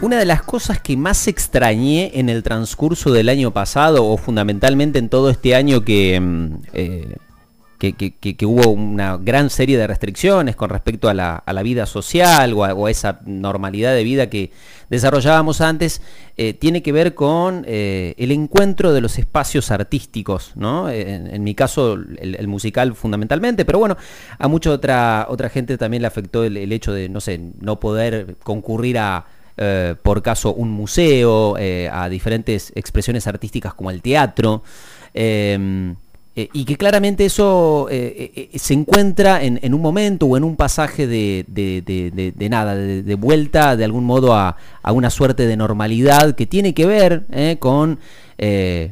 Una 0.00 0.18
de 0.18 0.26
las 0.26 0.42
cosas 0.42 0.80
que 0.80 0.96
más 0.96 1.26
extrañé 1.28 2.12
en 2.18 2.28
el 2.28 2.42
transcurso 2.42 3.10
del 3.10 3.28
año 3.30 3.52
pasado, 3.52 4.06
o 4.06 4.16
fundamentalmente 4.16 4.98
en 4.98 5.08
todo 5.08 5.30
este 5.30 5.54
año 5.54 5.80
que, 5.82 6.20
mm, 6.20 6.54
eh, 6.74 7.16
que, 7.78 8.46
hubo 8.46 8.70
una 8.70 9.16
gran 9.16 9.50
serie 9.50 9.76
de 9.76 9.86
restricciones 9.86 10.56
con 10.56 10.70
respecto 10.70 11.08
a 11.08 11.14
la, 11.14 11.62
vida 11.62 11.86
social 11.86 12.52
o 12.52 12.86
a, 12.86 12.90
esa 12.90 13.20
normalidad 13.24 13.94
de 13.94 14.04
vida 14.04 14.28
que 14.28 14.50
desarrollábamos 14.90 15.60
antes, 15.60 16.02
eh, 16.36 16.52
tiene 16.52 16.82
que 16.82 16.92
ver 16.92 17.14
con 17.14 17.64
eh, 17.66 18.14
el 18.18 18.32
encuentro 18.32 18.92
de 18.92 19.00
los 19.00 19.18
espacios 19.18 19.70
artísticos, 19.70 20.52
¿no? 20.56 20.88
En, 20.90 21.42
mi 21.42 21.54
caso, 21.54 21.94
el, 21.94 22.48
musical 22.48 22.94
fundamentalmente, 22.94 23.64
pero 23.64 23.78
bueno, 23.78 23.96
a 24.38 24.48
mucha 24.48 24.70
otra, 24.70 25.26
otra 25.28 25.48
gente 25.48 25.78
también 25.78 26.02
le 26.02 26.08
afectó 26.08 26.44
el 26.44 26.72
hecho 26.72 26.92
de, 26.92 27.08
no 27.08 27.20
sé, 27.20 27.40
no 27.60 27.80
poder 27.80 28.36
concurrir 28.42 28.98
a 28.98 29.26
eh, 29.56 29.94
por 30.02 30.22
caso 30.22 30.52
un 30.52 30.70
museo, 30.70 31.56
a 31.90 32.08
diferentes 32.08 32.72
expresiones 32.74 33.26
artísticas 33.26 33.74
como 33.74 33.90
el 33.90 34.02
teatro. 34.02 34.62
Em, 35.12 35.94
eh, 36.36 36.48
y 36.52 36.64
que 36.64 36.76
claramente 36.76 37.24
eso 37.24 37.86
se 37.88 38.74
encuentra 38.74 39.42
en, 39.42 39.74
un 39.74 39.80
momento 39.80 40.26
o 40.26 40.36
en 40.36 40.44
un 40.44 40.56
pasaje 40.56 41.06
de, 41.06 42.48
nada, 42.50 42.74
de, 42.74 43.14
vuelta 43.14 43.76
de 43.76 43.84
algún 43.84 44.04
modo 44.04 44.34
a, 44.34 44.56
a, 44.82 44.92
una 44.92 45.10
suerte 45.10 45.46
de 45.46 45.56
normalidad 45.56 46.34
que 46.34 46.46
tiene 46.46 46.74
que 46.74 46.86
ver 46.86 47.24
con 47.58 47.98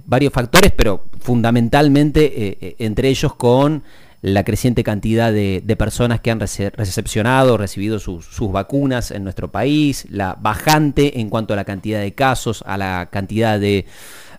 varios 0.06 0.32
factores, 0.32 0.72
pero 0.76 1.04
fundamentalmente 1.20 2.76
entre 2.78 3.08
ellos 3.08 3.34
con 3.34 3.82
la 4.22 4.44
creciente 4.44 4.84
cantidad 4.84 5.32
de, 5.32 5.76
personas 5.76 6.20
que 6.20 6.30
han 6.30 6.38
recepcionado, 6.38 7.58
recibido 7.58 7.98
sus, 7.98 8.52
vacunas 8.52 9.10
en 9.10 9.24
nuestro 9.24 9.50
país, 9.50 10.06
la 10.10 10.36
bajante 10.40 11.20
en 11.20 11.28
cuanto 11.28 11.54
a 11.54 11.56
la 11.56 11.64
cantidad 11.64 12.00
de 12.00 12.14
casos, 12.14 12.62
a 12.66 12.78
la 12.78 13.08
cantidad 13.10 13.58
de 13.58 13.84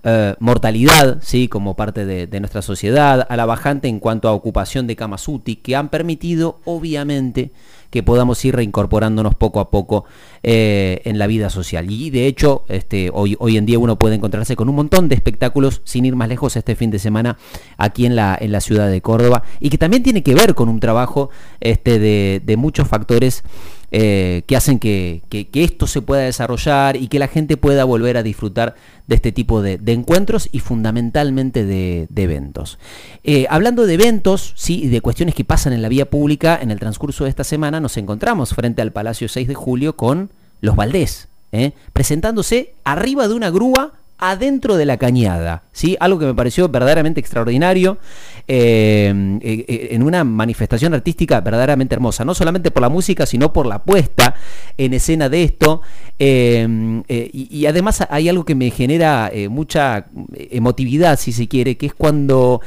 eh, 0.05 0.35
mortalidad, 0.39 1.19
¿sí? 1.21 1.47
como 1.47 1.77
parte 1.77 2.05
de, 2.05 2.39
nuestra 2.41 2.61
sociedad, 2.61 3.25
a 3.29 3.37
la 3.37 3.45
bajante 3.45 3.87
en 3.87 3.99
cuanto 3.99 4.27
a 4.27 4.33
ocupación 4.33 4.85
de 4.85 4.97
camas 4.97 5.27
UTI, 5.27 5.55
que 5.55 5.77
han 5.77 5.87
permitido, 5.87 6.59
obviamente, 6.65 7.51
que 7.89 8.03
podamos 8.03 8.43
ir 8.43 8.55
reincorporándonos 8.55 9.35
poco 9.35 9.61
a 9.61 9.69
poco 9.69 10.03
eh, 10.41 11.01
en 11.05 11.19
la 11.19 11.27
vida 11.27 11.49
social. 11.49 11.89
Y 11.89 12.09
de 12.09 12.27
hecho, 12.27 12.65
este, 12.67 13.11
hoy, 13.13 13.37
hoy 13.39 13.55
en 13.55 13.65
día 13.65 13.79
uno 13.79 13.97
puede 13.97 14.15
encontrarse 14.15 14.57
con 14.57 14.67
un 14.67 14.75
montón 14.75 15.07
de 15.07 15.15
espectáculos, 15.15 15.81
sin 15.85 16.05
ir 16.05 16.17
más 16.17 16.27
lejos, 16.27 16.57
este 16.57 16.75
fin 16.75 16.91
de 16.91 16.99
semana 16.99 17.37
aquí 17.77 18.05
en 18.05 18.17
la, 18.17 18.37
en 18.41 18.51
la 18.51 18.59
ciudad 18.59 18.89
de 18.89 19.01
Córdoba, 19.01 19.43
y 19.61 19.69
que 19.69 19.77
también 19.77 20.03
tiene 20.03 20.21
que 20.21 20.35
ver 20.35 20.53
con 20.53 20.67
un 20.67 20.81
trabajo 20.81 21.29
este, 21.61 21.99
de, 21.99 22.41
de 22.43 22.57
muchos 22.57 22.89
factores 22.89 23.43
eh, 23.95 24.41
que 24.47 24.55
hacen 24.55 24.79
que, 24.79 25.21
esto 25.53 25.85
se 25.85 26.01
pueda 26.01 26.23
desarrollar 26.23 26.95
y 26.95 27.09
que 27.09 27.19
la 27.19 27.27
gente 27.27 27.57
pueda 27.57 27.83
volver 27.83 28.17
a 28.17 28.23
disfrutar 28.23 28.73
de 29.05 29.13
este 29.13 29.31
tipo 29.31 29.61
de, 29.61 29.79
encuentros 29.85 30.49
y 30.51 30.61
fundamentalmente 30.61 31.63
de, 31.63 32.07
eventos. 32.15 32.79
Eh, 33.23 33.45
hablando 33.51 33.85
de 33.85 33.93
eventos 33.93 34.53
¿sí? 34.55 34.85
y 34.85 34.87
de 34.87 35.01
cuestiones 35.01 35.35
que 35.35 35.45
pasan 35.45 35.73
en 35.73 35.83
la 35.83 35.89
vía 35.89 36.09
pública, 36.09 36.57
en 36.59 36.71
el 36.71 36.79
transcurso 36.79 37.25
de 37.25 37.29
esta 37.29 37.43
semana 37.43 37.79
nos 37.79 37.95
encontramos 37.97 38.55
frente 38.55 38.81
al 38.81 38.91
Palacio 38.91 39.29
6 39.29 39.47
de 39.47 39.53
Julio 39.53 39.95
con 39.95 40.31
los 40.59 40.75
Valdés, 40.75 41.27
¿eh? 41.51 41.73
presentándose 41.93 42.73
arriba 42.83 43.27
de 43.27 43.35
una 43.35 43.51
grúa 43.51 43.93
adentro 44.23 44.77
de 44.77 44.85
la 44.85 44.95
cañada, 44.95 45.63
¿sí? 45.73 45.97
Algo 45.99 46.17
que 46.17 46.25
me 46.25 46.33
pareció 46.33 46.69
verdaderamente 46.69 47.19
extraordinario 47.19 47.97
eh, 48.47 49.13
eh, 49.41 49.65
eh, 49.67 49.87
en 49.91 50.01
una 50.01 50.23
manifestación 50.23 50.93
artística 50.93 51.41
verdaderamente 51.41 51.93
hermosa, 51.95 52.23
no 52.23 52.33
solamente 52.33 52.71
por 52.71 52.81
la 52.81 52.89
música, 52.89 53.25
sino 53.25 53.51
por 53.51 53.65
la 53.65 53.83
puesta 53.83 54.35
en 54.77 54.93
escena 54.93 55.27
de 55.27 55.43
esto. 55.43 55.81
y, 56.19 57.65
además 57.65 58.05
hay 58.09 58.29
algo 58.29 58.45
que 58.45 58.55
me 58.55 58.69
genera 58.71 59.29
mucha 59.49 60.05
emotividad, 60.51 61.19
si 61.19 61.33
se 61.33 61.49
quiere, 61.49 61.75
que 61.75 61.87
es 61.87 61.93
cuando 61.93 62.61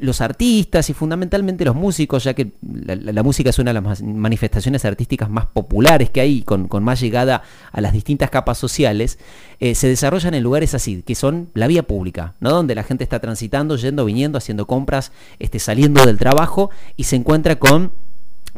los 0.00 0.20
artistas 0.20 0.90
y 0.90 0.94
fundamentalmente 0.94 1.64
los 1.64 1.76
músicos, 1.76 2.24
ya 2.24 2.34
que 2.34 2.52
la, 2.62 3.22
música 3.22 3.50
es 3.50 3.58
una 3.58 3.72
de 3.72 3.80
las 3.80 4.02
manifestaciones 4.02 4.84
artísticas 4.84 5.30
más 5.30 5.46
populares 5.46 6.10
que 6.10 6.20
hay, 6.20 6.42
con 6.42 6.82
más 6.82 7.00
llegada 7.00 7.42
a 7.70 7.80
las 7.80 7.92
distintas 7.92 8.30
capas 8.30 8.58
sociales, 8.58 9.18
se 9.60 9.88
desarrollan 9.88 10.34
en 10.34 10.42
lugares 10.42 10.74
así 10.74 10.87
que 10.96 11.14
son 11.14 11.50
la 11.54 11.66
vía 11.66 11.82
pública, 11.82 12.34
¿no? 12.40 12.50
Donde 12.50 12.74
la 12.74 12.82
gente 12.82 13.04
está 13.04 13.20
transitando, 13.20 13.76
yendo, 13.76 14.04
viniendo, 14.04 14.38
haciendo 14.38 14.66
compras, 14.66 15.12
este, 15.38 15.58
saliendo 15.58 16.04
del 16.04 16.18
trabajo 16.18 16.70
y 16.96 17.04
se 17.04 17.16
encuentra 17.16 17.56
con 17.56 17.92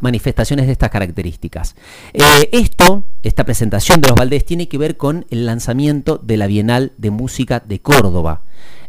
manifestaciones 0.01 0.67
de 0.67 0.73
estas 0.73 0.91
características. 0.91 1.77
Eh, 2.13 2.49
esto, 2.53 3.05
esta 3.23 3.45
presentación 3.45 4.01
de 4.01 4.09
los 4.09 4.17
Valdés, 4.17 4.45
tiene 4.45 4.69
que 4.69 4.79
ver 4.79 4.97
con 4.97 5.27
el 5.31 5.47
lanzamiento 5.47 6.19
de 6.19 6.37
la 6.37 6.47
Bienal 6.47 6.93
de 6.97 7.11
Música 7.11 7.61
de 7.61 7.81
Córdoba. 7.81 8.43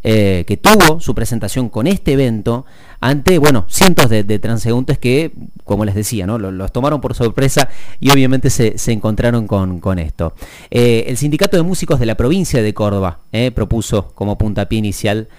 Eh, 0.03 0.45
que 0.47 0.57
tuvo 0.57 0.99
su 0.99 1.13
presentación 1.13 1.69
con 1.69 1.85
este 1.85 2.13
evento 2.13 2.65
ante, 3.01 3.37
bueno, 3.37 3.65
cientos 3.67 4.09
de, 4.09 4.23
transeúntes 4.39 4.97
que, 4.97 5.31
como 5.63 5.85
les 5.85 5.93
decía, 5.93 6.25
¿no? 6.25 6.37
los, 6.39 6.71
tomaron 6.71 7.01
por 7.01 7.13
sorpresa 7.15 7.69
y 7.99 8.09
obviamente 8.11 8.49
se, 8.49 8.75
encontraron 8.91 9.47
con, 9.47 9.99
esto. 9.99 10.33
Eh, 10.69 11.05
el 11.07 11.17
Sindicato 11.17 11.57
de 11.57 11.63
Músicos 11.63 11.99
de 11.99 12.05
la 12.05 12.15
provincia 12.15 12.61
de 12.61 12.73
Córdoba 12.73 13.19
eh, 13.31 13.51
propuso 13.51 14.11
como 14.13 14.37
puntapié 14.37 14.79
inicial 14.79 15.29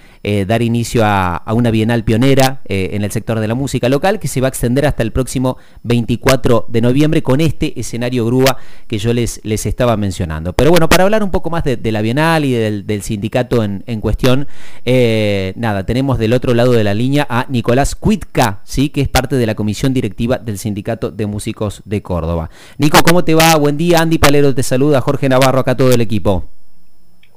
dar 0.46 0.62
inicio 0.62 1.02
a, 1.04 1.42
una 1.52 1.72
bienal 1.72 2.04
pionera 2.04 2.60
en 2.66 3.02
el 3.02 3.10
sector 3.10 3.40
de 3.40 3.48
la 3.48 3.56
música 3.56 3.88
local 3.88 4.20
que 4.20 4.28
se 4.28 4.40
va 4.40 4.46
a 4.46 4.50
extender 4.50 4.86
hasta 4.86 5.02
el 5.02 5.10
próximo 5.10 5.56
24 5.82 6.66
de 6.68 6.80
noviembre 6.80 7.24
con 7.24 7.40
este 7.40 7.80
escenario 7.80 8.24
grúa 8.24 8.56
que 8.86 8.98
yo 8.98 9.12
les, 9.12 9.40
les 9.42 9.66
estaba 9.66 9.96
mencionando. 9.96 10.52
Pero 10.52 10.70
bueno, 10.70 10.88
para 10.88 11.02
hablar 11.02 11.24
un 11.24 11.32
poco 11.32 11.50
más 11.50 11.64
de, 11.64 11.90
la 11.90 12.02
bienal 12.02 12.44
y 12.44 12.52
del, 12.52 13.02
sindicato 13.02 13.64
en 13.64 14.00
cuestión, 14.00 14.46
eh, 14.84 15.52
nada, 15.56 15.84
tenemos 15.86 16.18
del 16.18 16.32
otro 16.32 16.54
lado 16.54 16.72
de 16.72 16.84
la 16.84 16.94
línea 16.94 17.26
a 17.28 17.46
Nicolás 17.48 17.94
Cuitca, 17.94 18.60
¿sí? 18.64 18.90
que 18.90 19.00
es 19.00 19.08
parte 19.08 19.36
de 19.36 19.46
la 19.46 19.54
comisión 19.54 19.94
directiva 19.94 20.38
del 20.38 20.58
Sindicato 20.58 21.10
de 21.10 21.26
Músicos 21.26 21.82
de 21.84 22.02
Córdoba. 22.02 22.50
Nico, 22.78 22.98
¿cómo 23.02 23.24
te 23.24 23.34
va? 23.34 23.54
Buen 23.56 23.76
día, 23.76 24.00
Andy 24.00 24.18
Palero 24.18 24.54
te 24.54 24.62
saluda, 24.62 25.00
Jorge 25.00 25.28
Navarro, 25.28 25.60
acá 25.60 25.76
todo 25.76 25.92
el 25.92 26.00
equipo. 26.00 26.44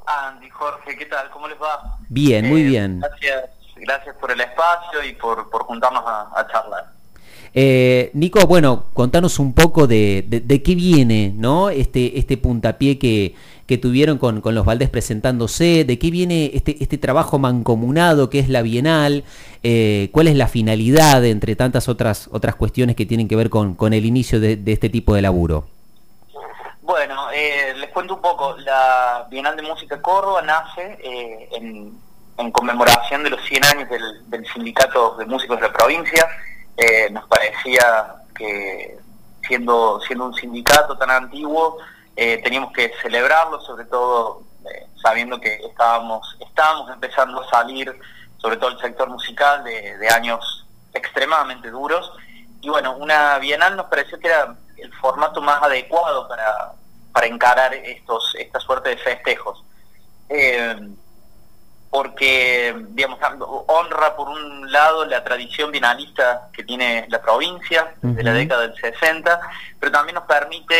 Andy, 0.05 0.49
Jorge, 0.49 0.97
¿qué 0.97 1.05
tal? 1.05 1.29
¿Cómo 1.29 1.47
les 1.47 1.57
va? 1.61 1.97
Bien, 2.09 2.47
muy 2.47 2.61
eh, 2.61 2.65
bien. 2.65 2.99
Gracias, 2.99 3.49
gracias 3.75 4.15
por 4.15 4.31
el 4.31 4.41
espacio 4.41 5.03
y 5.03 5.13
por, 5.13 5.47
juntarnos 5.49 6.03
a, 6.05 6.47
charlar. 6.51 6.94
Eh, 7.57 8.11
Nico, 8.13 8.45
bueno, 8.47 8.87
contanos 8.93 9.39
un 9.39 9.53
poco 9.53 9.87
de, 9.87 10.25
de, 10.27 10.61
qué 10.61 10.75
viene, 10.75 11.31
¿no? 11.37 11.69
Este, 11.69 12.19
este 12.19 12.35
puntapié 12.35 12.99
que, 12.99 13.33
que 13.65 13.77
tuvieron 13.77 14.17
con, 14.17 14.41
los 14.43 14.65
Valdés 14.65 14.89
presentándose, 14.89 15.85
de 15.85 15.97
qué 15.97 16.11
viene 16.11 16.51
este, 16.53 16.75
este 16.83 16.97
trabajo 16.97 17.39
mancomunado 17.39 18.29
que 18.29 18.39
es 18.39 18.49
la 18.49 18.61
Bienal, 18.61 19.23
eh, 19.63 20.09
cuál 20.11 20.27
es 20.27 20.35
la 20.35 20.49
finalidad 20.49 21.23
entre 21.23 21.55
tantas 21.55 21.87
otras, 21.87 22.27
otras 22.33 22.55
cuestiones 22.55 22.97
que 22.97 23.05
tienen 23.05 23.29
que 23.29 23.37
ver 23.37 23.49
con, 23.49 23.75
con 23.75 23.93
el 23.93 24.05
inicio 24.05 24.41
de, 24.41 24.61
este 24.65 24.89
tipo 24.89 25.13
de 25.13 25.21
laburo. 25.21 25.65
Bueno, 26.81 27.31
eh, 27.31 27.73
les 27.77 27.89
cuento 27.91 28.15
un 28.15 28.21
poco, 28.21 28.57
la 28.57 29.27
Bienal 29.31 29.55
de 29.55 29.61
Música 29.61 30.01
Córdoba 30.01 30.41
nace 30.41 30.99
eh, 31.01 31.49
en, 31.53 32.51
conmemoración 32.51 33.23
de 33.23 33.29
los 33.29 33.41
100 33.45 33.63
años 33.63 33.89
del, 33.89 34.29
del 34.29 34.45
Sindicato 34.47 35.15
de 35.15 35.25
Músicos 35.25 35.55
de 35.55 35.67
la 35.67 35.73
provincia, 35.73 36.27
nos 37.11 37.27
parecía 37.27 38.15
que 38.35 38.97
siendo, 39.47 39.99
siendo 40.01 40.25
un 40.25 40.33
sindicato 40.33 40.97
tan 40.97 41.09
antiguo, 41.09 41.77
eh, 42.15 42.39
teníamos 42.43 42.71
que 42.73 42.91
celebrarlo, 43.01 43.59
sobre 43.61 43.85
todo 43.85 44.43
eh, 44.65 44.87
sabiendo 45.01 45.39
que 45.39 45.53
estábamos, 45.55 46.37
estábamos 46.39 46.91
empezando 46.91 47.41
a 47.41 47.49
salir, 47.49 47.93
sobre 48.37 48.57
todo 48.57 48.71
el 48.71 48.79
sector 48.79 49.09
musical, 49.09 49.63
de, 49.63 50.09
años 50.09 50.65
extremadamente 50.93 51.69
duros. 51.69 52.11
Y 52.61 52.69
bueno, 52.69 52.95
una 52.95 53.37
bienal 53.39 53.75
nos 53.75 53.87
pareció 53.87 54.19
que 54.19 54.27
era 54.27 54.55
el 54.77 54.93
formato 54.95 55.41
más 55.41 55.61
adecuado 55.61 56.27
para, 56.27 56.73
para 57.11 57.27
encarar 57.27 57.73
estos, 57.73 58.33
esta 58.37 58.59
suerte 58.59 58.89
de 58.89 58.97
festejos. 58.97 59.63
Eh, 60.29 60.89
porque, 61.95 62.75
digamos, 62.89 63.17
honra 63.67 64.17
por 64.17 64.27
un 64.27 64.69
lado 64.69 65.05
la 65.05 65.23
tradición 65.23 65.71
bienalista 65.71 66.49
que 66.51 66.65
tiene 66.65 67.05
la 67.07 67.21
provincia 67.21 67.95
desde 68.01 68.21
la 68.21 68.33
década 68.33 68.63
del 68.63 68.75
60, 68.75 69.39
pero 69.79 69.93
también 69.93 70.15
nos 70.15 70.25
permite 70.25 70.75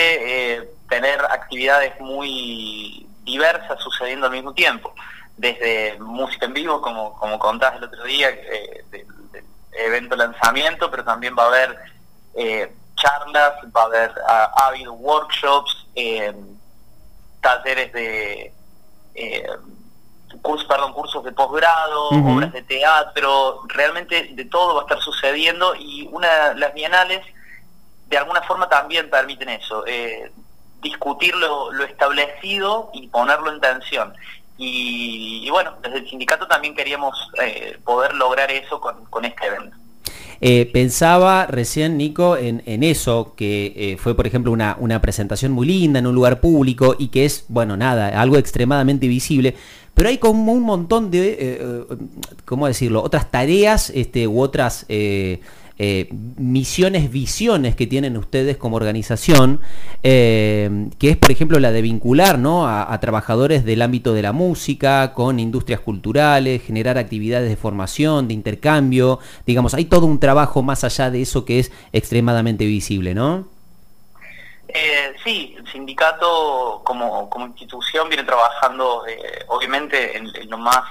eh, 0.58 0.70
tener 0.90 1.22
actividades 1.22 1.98
muy 2.02 3.08
diversas 3.24 3.80
sucediendo 3.82 4.26
al 4.26 4.34
mismo 4.34 4.54
tiempo, 4.54 4.94
desde 5.38 5.98
música 6.00 6.48
en 6.48 6.54
vivo, 6.54 6.82
como, 6.82 7.18
como 7.18 7.40
contás 7.40 7.78
el 7.78 7.86
otro 7.86 8.04
día, 8.04 8.30
eh, 8.32 8.84
evento 9.72 10.18
lanzamiento, 10.18 10.92
pero 10.92 11.06
también 11.06 11.34
va 11.34 11.44
a 11.44 11.48
haber 11.48 11.80
eh, 12.34 12.74
charlas, 12.98 13.54
va 13.74 13.84
a 13.84 13.86
haber, 13.86 14.12
ha, 14.28 14.68
habido 14.68 14.92
workshops, 14.92 15.88
talleres 17.40 17.94
de 17.94 18.52
cursos, 20.42 20.68
perdón, 20.68 20.94
cursos 20.94 21.24
de 21.24 21.32
posgrado, 21.32 22.10
obras 22.10 22.52
de 22.52 22.62
teatro, 22.64 23.62
realmente 23.68 24.30
de 24.34 24.46
todo 24.46 24.76
va 24.76 24.82
a 24.82 24.84
estar 24.84 25.00
sucediendo 25.00 25.76
y 25.76 26.08
una 26.12 26.54
las 26.54 26.74
bienales 26.74 27.22
de 28.08 28.18
alguna 28.18 28.42
forma 28.44 28.70
también 28.70 29.10
permiten 29.10 29.50
eso, 29.50 29.86
eh, 29.88 30.32
discutir 30.82 31.36
lo, 31.36 31.72
establecido 31.84 32.92
y 32.94 33.08
ponerlo 33.08 33.52
en 33.52 33.60
tensión. 33.60 34.14
Y, 34.58 35.50
bueno, 35.50 35.76
desde 35.82 35.98
el 35.98 36.10
sindicato 36.10 36.48
también 36.48 36.76
queríamos 36.76 37.30
eh, 37.42 37.78
poder 37.84 38.14
lograr 38.14 38.50
eso 38.52 38.80
con, 38.80 39.26
este 39.26 39.48
evento. 39.48 39.75
Eh, 40.42 40.70
pensaba 40.72 41.48
recién, 41.48 41.98
Nico, 41.98 42.38
en, 42.38 42.84
eso, 42.84 43.34
que 43.36 43.98
fue, 44.00 44.16
por 44.16 44.28
ejemplo, 44.28 44.52
una, 44.52 44.78
una, 44.80 45.02
presentación 45.02 45.52
muy 45.52 45.68
linda 45.68 46.00
en 46.00 46.08
un 46.08 46.16
lugar 46.16 46.40
público 46.42 46.96
y 46.98 47.08
que 47.08 47.26
es, 47.26 47.46
bueno, 47.48 47.78
nada, 47.78 48.20
algo 48.22 48.38
extremadamente 48.38 49.08
visible, 49.08 49.56
pero 49.94 50.10
hay 50.10 50.18
como 50.18 50.52
un 50.52 50.64
montón 50.64 51.10
de, 51.10 51.86
¿cómo 52.44 52.68
decirlo?, 52.68 53.02
otras 53.02 53.32
tareas 53.32 53.90
este, 53.90 54.28
u 54.28 54.40
otras 54.40 54.86
eh, 54.90 55.40
misiones, 55.78 57.12
visiones 57.12 57.76
que 57.76 57.86
tienen 57.86 58.16
ustedes 58.16 58.56
como 58.56 58.78
organización, 58.78 59.60
eh, 60.04 60.90
que 61.00 61.10
es 61.10 61.18
por 61.18 61.32
ejemplo 61.32 61.60
la 61.60 61.72
de 61.72 61.82
vincular 61.82 62.40
a, 62.46 62.98
trabajadores 63.02 63.66
del 63.66 63.82
ámbito 63.82 64.14
de 64.14 64.22
la 64.22 64.32
música 64.32 65.14
con 65.14 65.40
industrias 65.40 65.82
culturales, 65.82 66.64
generar 66.64 66.98
actividades 66.98 67.50
de 67.50 67.58
formación, 67.58 68.28
de 68.28 68.34
intercambio, 68.34 69.20
digamos, 69.46 69.74
hay 69.74 69.86
todo 69.86 70.06
un 70.06 70.20
trabajo 70.20 70.64
más 70.64 70.84
allá 70.84 71.12
de 71.12 71.22
eso 71.22 71.44
que 71.44 71.60
es 71.60 71.72
extremadamente 71.92 72.66
visible, 72.66 73.14
¿no? 73.14 73.48
Eh, 74.68 75.14
sí, 75.24 75.56
el 75.58 75.68
sindicato 75.72 76.82
como, 76.86 77.30
como 77.30 77.48
institución 77.48 78.08
viene 78.08 78.24
trabajando 78.24 79.04
obviamente 79.48 80.18
en 80.18 80.50
lo 80.50 80.58
más 80.58 80.84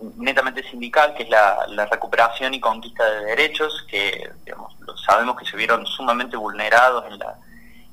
netamente 0.00 0.62
sindical, 0.68 1.14
que 1.14 1.22
es 1.22 1.30
la, 1.30 1.86
recuperación 1.90 2.54
y 2.54 2.60
conquista 2.60 3.04
de 3.04 3.24
derechos, 3.26 3.84
que 3.88 4.30
digamos, 4.44 4.76
sabemos 5.06 5.36
que 5.36 5.46
se 5.46 5.56
vieron 5.56 5.86
sumamente 5.86 6.36
vulnerados 6.36 7.04
en 7.10 7.18
la, 7.18 7.36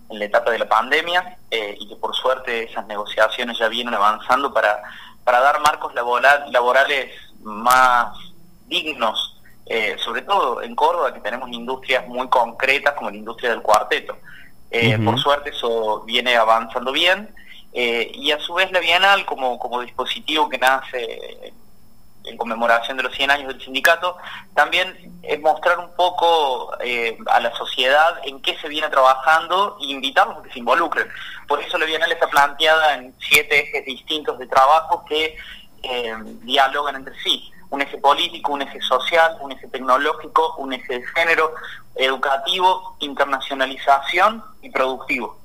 en 0.09 0.19
la 0.19 0.25
etapa 0.25 0.51
de 0.51 0.59
la 0.59 0.67
pandemia 0.67 1.37
eh, 1.49 1.77
y 1.79 1.87
que 1.87 1.95
por 1.95 2.13
suerte 2.15 2.63
esas 2.63 2.85
negociaciones 2.87 3.57
ya 3.57 3.67
vienen 3.69 3.93
avanzando 3.93 4.53
para, 4.53 4.83
para 5.23 5.39
dar 5.39 5.61
marcos 5.61 5.93
laborales 5.95 7.11
más 7.41 8.17
dignos, 8.67 9.41
eh, 9.65 9.95
sobre 10.03 10.23
todo 10.23 10.61
en 10.61 10.75
Córdoba, 10.75 11.13
que 11.13 11.21
tenemos 11.21 11.49
industrias 11.51 12.05
muy 12.07 12.27
concretas 12.27 12.93
como 12.95 13.11
la 13.11 13.17
industria 13.17 13.51
del 13.51 13.61
cuarteto. 13.61 14.17
Eh, 14.71 14.97
por 14.97 15.19
suerte 15.19 15.51
eso 15.51 16.01
viene 16.01 16.35
avanzando 16.35 16.91
bien. 16.91 17.33
y 17.71 18.31
a 18.31 18.39
su 18.39 18.55
vez 18.55 18.71
la 18.71 18.79
Bienal 18.79 19.25
como, 19.25 19.57
como 19.57 19.81
dispositivo 19.81 20.49
que 20.49 20.57
nace 20.57 21.53
en 22.25 22.37
conmemoración 22.37 22.97
de 22.97 23.03
los 23.03 23.15
100 23.15 23.31
años 23.31 23.47
del 23.49 23.61
sindicato, 23.61 24.17
también 24.55 25.19
es 25.23 25.39
mostrar 25.41 25.79
un 25.79 25.93
poco 25.95 26.73
eh, 26.79 27.17
a 27.27 27.39
la 27.39 27.53
sociedad 27.55 28.19
en 28.23 28.41
qué 28.41 28.57
se 28.59 28.67
viene 28.67 28.89
trabajando 28.89 29.77
e 29.81 29.91
invitarlos 29.91 30.37
a 30.37 30.43
que 30.43 30.51
se 30.51 30.59
involucren. 30.59 31.07
Por 31.47 31.61
eso 31.61 31.77
la 31.77 31.85
Bienal 31.85 32.11
está 32.11 32.27
planteada 32.27 32.95
en 32.95 33.15
siete 33.19 33.61
ejes 33.61 33.85
distintos 33.85 34.37
de 34.39 34.47
trabajo 34.47 35.03
que 35.05 35.35
eh, 35.83 36.15
dialogan 36.41 36.95
entre 36.95 37.13
sí. 37.21 37.51
Un 37.69 37.81
eje 37.81 37.97
político, 37.97 38.53
un 38.53 38.61
eje 38.61 38.79
social, 38.81 39.37
un 39.41 39.51
eje 39.51 39.67
tecnológico, 39.67 40.55
un 40.57 40.73
eje 40.73 40.99
de 40.99 41.07
género, 41.07 41.53
educativo, 41.95 42.95
internacionalización 42.99 44.43
y 44.61 44.69
productivo. 44.69 45.39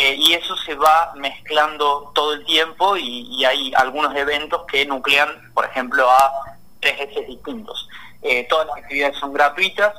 Eh, 0.00 0.14
y 0.16 0.32
eso 0.32 0.56
se 0.58 0.76
va 0.76 1.12
mezclando 1.16 2.12
todo 2.14 2.34
el 2.34 2.44
tiempo 2.44 2.96
y, 2.96 3.44
hay 3.44 3.72
algunos 3.74 4.14
eventos 4.14 4.62
que 4.70 4.86
nuclean, 4.86 5.50
por 5.52 5.64
ejemplo, 5.64 6.08
a 6.08 6.56
tres 6.80 7.00
ejes 7.00 7.26
distintos. 7.26 7.88
Eh, 8.22 8.46
todas 8.48 8.68
las 8.68 8.76
actividades 8.76 9.16
son 9.18 9.32
gratuitas 9.32 9.92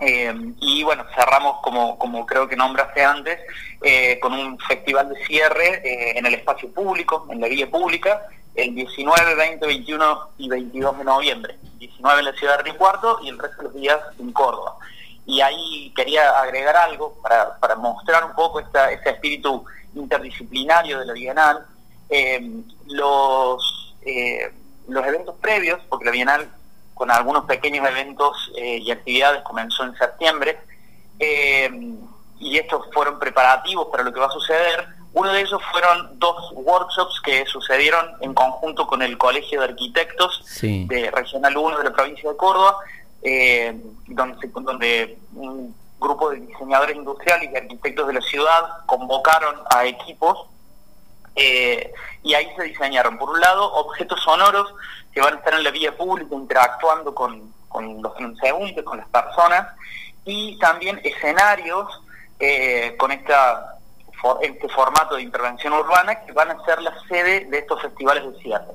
eh, 0.00 0.34
y 0.60 0.82
bueno, 0.82 1.04
cerramos 1.14 1.60
como, 1.62 1.96
como 1.96 2.26
creo 2.26 2.48
que 2.48 2.56
nombraste 2.56 3.04
antes, 3.04 3.38
con 4.20 4.32
un 4.32 4.58
festival 4.58 5.10
de 5.10 5.24
cierre 5.26 6.18
en 6.18 6.24
el 6.24 6.34
espacio 6.34 6.72
público, 6.72 7.26
en 7.30 7.40
la 7.40 7.48
vía 7.48 7.70
pública, 7.70 8.22
el 8.54 8.74
19, 8.74 9.34
20, 9.34 9.66
21 9.66 10.28
y 10.38 10.48
22 10.48 10.98
de 10.98 11.04
noviembre. 11.04 11.58
19 11.78 12.18
en 12.18 12.24
la 12.24 12.32
ciudad 12.32 12.56
de 12.56 12.62
Río 12.64 13.18
y 13.22 13.28
el 13.28 13.38
resto 13.38 13.58
de 13.58 13.64
los 13.64 13.74
días 13.74 14.00
en 14.18 14.32
Córdoba 14.32 14.78
y 15.26 15.40
ahí 15.40 15.92
quería 15.96 16.30
agregar 16.38 16.76
algo 16.76 17.14
para, 17.22 17.58
para 17.58 17.76
mostrar 17.76 18.24
un 18.24 18.34
poco 18.34 18.60
esta, 18.60 18.90
este 18.90 19.10
espíritu 19.10 19.64
interdisciplinario 19.94 21.00
de 21.00 21.06
la 21.06 21.12
Bienal. 21.12 21.66
Eh, 22.10 22.62
los, 22.86 23.94
eh, 24.02 24.52
los 24.88 25.06
eventos 25.06 25.34
previos, 25.40 25.80
porque 25.88 26.04
la 26.04 26.10
Bienal 26.10 26.48
con 26.92 27.10
algunos 27.10 27.44
pequeños 27.46 27.88
eventos 27.88 28.52
eh, 28.56 28.78
y 28.78 28.90
actividades 28.90 29.42
comenzó 29.42 29.84
en 29.84 29.96
septiembre, 29.96 30.58
y 32.38 32.58
estos 32.58 32.86
fueron 32.92 33.18
preparativos 33.18 33.88
para 33.90 34.04
lo 34.04 34.12
que 34.12 34.20
va 34.20 34.26
a 34.26 34.30
suceder. 34.30 34.86
Uno 35.14 35.32
de 35.32 35.40
ellos 35.40 35.60
fueron 35.70 36.18
dos 36.18 36.52
workshops 36.52 37.20
que 37.24 37.46
sucedieron 37.46 38.10
en 38.20 38.34
conjunto 38.34 38.86
con 38.86 39.00
el 39.00 39.16
Colegio 39.16 39.60
de 39.60 39.68
Arquitectos 39.68 40.44
de 40.60 41.10
Regional 41.10 41.56
1 41.56 41.78
de 41.78 41.84
la 41.84 41.92
provincia 41.92 42.28
de 42.28 42.36
Córdoba, 42.36 42.76
eh, 43.24 43.76
donde, 44.06 44.48
donde 44.48 45.18
un 45.34 45.74
grupo 45.98 46.30
de 46.30 46.40
diseñadores 46.40 46.94
industriales 46.94 47.50
y 47.52 47.56
arquitectos 47.56 48.06
de 48.06 48.12
la 48.12 48.20
ciudad 48.20 48.84
convocaron 48.86 49.56
a 49.74 49.86
equipos 49.86 50.46
eh, 51.36 51.92
y 52.22 52.34
ahí 52.34 52.48
se 52.56 52.64
diseñaron, 52.64 53.18
por 53.18 53.30
un 53.30 53.40
lado, 53.40 53.72
objetos 53.72 54.20
sonoros 54.22 54.72
que 55.12 55.20
van 55.20 55.34
a 55.34 55.36
estar 55.38 55.54
en 55.54 55.64
la 55.64 55.70
vía 55.70 55.96
pública 55.96 56.34
interactuando 56.34 57.14
con, 57.14 57.52
los 58.02 58.14
transeúntes, 58.14 58.84
con 58.84 58.98
las 58.98 59.08
personas, 59.08 59.66
y 60.24 60.58
también 60.58 61.00
escenarios 61.02 61.88
eh, 62.38 62.94
con 62.98 63.10
esta, 63.10 63.78
este 64.42 64.68
formato 64.68 65.16
de 65.16 65.22
intervención 65.22 65.72
urbana 65.72 66.24
que 66.24 66.32
van 66.32 66.50
a 66.50 66.64
ser 66.64 66.80
la 66.82 66.94
sede 67.08 67.46
de 67.46 67.58
estos 67.58 67.82
festivales 67.82 68.24
de 68.24 68.40
cierre. 68.40 68.72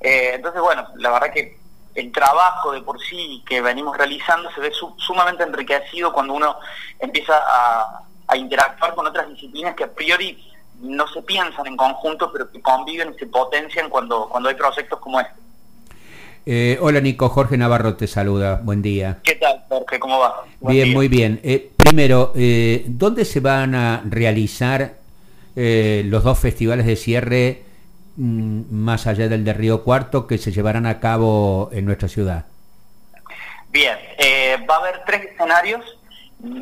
Eh, 0.00 0.32
entonces, 0.34 0.62
bueno, 0.62 0.86
la 0.96 1.10
verdad 1.10 1.32
que 1.32 1.58
el 1.98 2.12
trabajo 2.12 2.72
de 2.72 2.80
por 2.82 3.00
sí 3.00 3.42
que 3.46 3.60
venimos 3.60 3.96
realizando 3.96 4.50
se 4.52 4.60
ve 4.60 4.70
sumamente 4.98 5.42
enriquecido 5.42 6.12
cuando 6.12 6.34
uno 6.34 6.56
empieza 6.98 7.34
a, 7.36 8.04
interactuar 8.36 8.94
con 8.94 9.06
otras 9.06 9.26
disciplinas 9.30 9.74
que 9.74 9.84
a 9.84 9.90
priori 9.90 10.38
no 10.82 11.08
se 11.08 11.22
piensan 11.22 11.66
en 11.66 11.76
conjunto, 11.78 12.30
pero 12.30 12.50
que 12.52 12.60
conviven 12.60 13.14
y 13.14 13.18
se 13.18 13.26
potencian 13.26 13.88
cuando, 13.88 14.28
cuando 14.28 14.50
hay 14.50 14.54
proyectos 14.54 14.98
como 15.00 15.18
este. 15.18 15.32
Eh, 16.44 16.78
hola 16.80 17.00
Nico, 17.00 17.30
Jorge 17.30 17.56
Navarro 17.56 17.96
te 17.96 18.06
saluda, 18.06 18.60
buen 18.62 18.82
día. 18.82 19.18
¿Qué 19.24 19.36
tal 19.36 19.64
Jorge? 19.68 19.98
¿Cómo 19.98 20.18
va? 20.18 20.44
bien, 20.60 20.92
muy 20.92 21.08
bien. 21.08 21.40
Eh, 21.42 21.72
primero, 21.76 22.32
eh, 22.36 22.84
¿dónde 22.86 23.24
se 23.24 23.40
van 23.40 23.74
a 23.74 24.02
realizar 24.04 24.98
los 25.56 26.22
dos 26.22 26.38
festivales 26.38 26.86
de 26.86 26.94
cierre 26.94 27.64
más 28.18 29.06
allá 29.06 29.28
del 29.28 29.44
de 29.44 29.52
Río 29.52 29.84
Cuarto 29.84 30.26
que 30.26 30.38
se 30.38 30.50
llevarán 30.50 30.86
a 30.86 30.98
cabo 30.98 31.70
en 31.72 31.84
nuestra 31.84 32.08
ciudad? 32.08 32.46
Bien, 33.70 33.96
eh, 34.18 34.56
va 34.68 34.76
a 34.76 34.78
haber 34.78 35.02
tres 35.06 35.26
escenarios. 35.26 35.84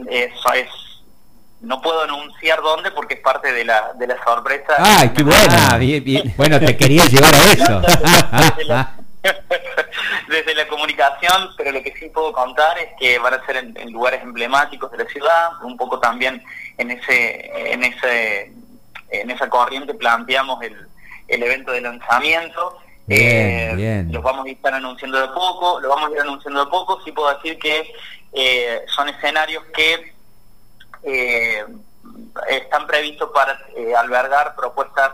Eso 0.09 0.53
es, 0.53 0.69
no 1.63 1.81
puedo 1.81 2.03
anunciar 2.03 2.61
dónde 2.61 2.91
porque 2.91 3.15
es 3.15 3.21
parte 3.21 3.53
de 3.53 3.65
la, 3.65 3.95
de 3.95 4.07
la 4.07 4.23
sorpresa. 4.23 4.75
¡Ay, 4.79 5.11
qué 5.11 5.23
bueno! 5.23 5.55
Ah, 5.71 5.79
bien, 5.79 6.05
bien. 6.05 6.35
Bueno, 6.37 6.61
te 6.61 6.77
quería 6.77 7.07
llevar 7.07 7.35
a 7.35 7.53
eso. 7.53 7.83
desde, 10.29 10.55
la, 10.55 10.69
comunicación, 10.69 11.51
pero 11.57 11.73
lo 11.73 11.83
que 11.83 11.95
sí 11.99 12.11
puedo 12.11 12.33
contar 12.33 12.79
es 12.79 12.89
que 13.01 13.19
van 13.19 13.35
a 13.35 13.47
ser 13.47 13.57
en, 13.57 13.93
lugares 13.93 14.23
emblemáticos 14.23 14.91
de 14.93 14.99
la 14.99 15.07
ciudad, 15.07 15.51
un 15.63 15.77
poco 15.77 15.99
también 15.99 16.43
en 16.77 16.91
ese, 16.91 17.51
en 17.73 17.83
ese, 17.83 18.53
en 19.11 19.31
esa 19.31 19.49
corriente 19.49 19.95
planteamos 19.95 20.63
el, 20.63 20.87
el 21.29 21.43
evento 21.43 21.73
de 21.73 21.81
lanzamiento. 21.81 22.79
Bien, 23.07 23.79
eh, 23.79 24.05
Los 24.11 24.23
vamos 24.23 24.47
a 24.47 24.51
estar 24.51 24.75
anunciando 24.75 25.21
de 25.21 25.29
poco, 25.29 25.81
lo 25.81 25.89
vamos 25.89 26.11
a 26.11 26.15
ir 26.15 26.21
anunciando 26.21 26.65
de 26.65 26.71
poco. 26.71 27.01
Sí 27.05 27.13
puedo 27.13 27.33
decir 27.37 27.59
que 27.59 27.93
eh, 28.33 28.83
son 28.89 29.09
escenarios 29.09 29.63
que 29.75 30.13
eh, 31.05 31.65
están 32.49 32.87
previstos 32.87 33.31
para 33.33 33.59
albergar 33.99 34.55
propuestas 34.57 35.13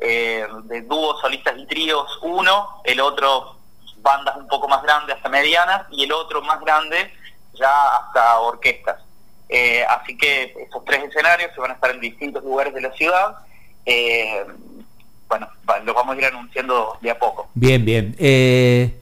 de 0.00 0.82
dúos, 0.86 1.20
solistas 1.20 1.54
y 1.58 1.66
tríos, 1.66 2.18
uno, 2.22 2.80
el 2.84 3.00
otro 3.00 3.56
bandas 3.96 4.36
un 4.36 4.46
poco 4.46 4.68
más 4.68 4.80
grandes 4.82 5.16
hasta 5.16 5.28
medianas 5.28 5.86
y 5.90 6.04
el 6.04 6.12
otro 6.12 6.40
más 6.42 6.60
grande 6.60 7.12
ya 7.54 7.96
hasta 7.96 8.38
orquestas. 8.38 9.02
así 9.88 10.16
que 10.16 10.54
estos 10.56 10.84
tres 10.84 11.02
escenarios 11.02 11.52
se 11.52 11.60
van 11.60 11.72
a 11.72 11.74
estar 11.74 11.90
en 11.90 12.00
distintos 12.00 12.44
lugares 12.44 12.74
de 12.74 12.80
la 12.80 12.92
ciudad 12.92 13.38
bueno, 15.28 15.48
lo 15.84 15.94
vamos 15.94 16.16
a 16.16 16.18
ir 16.18 16.24
anunciando 16.26 16.98
de 17.00 17.10
a 17.10 17.18
poco. 17.18 17.48
Bien, 17.54 17.84
bien. 17.84 18.14
Eh, 18.18 18.98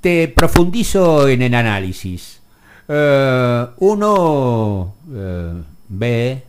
te 0.00 0.28
profundizo 0.28 1.28
en 1.28 1.42
el 1.42 1.54
análisis. 1.54 2.40
Eh, 2.88 3.66
uno 3.78 4.94
eh, 5.12 5.62
ve 5.88 6.42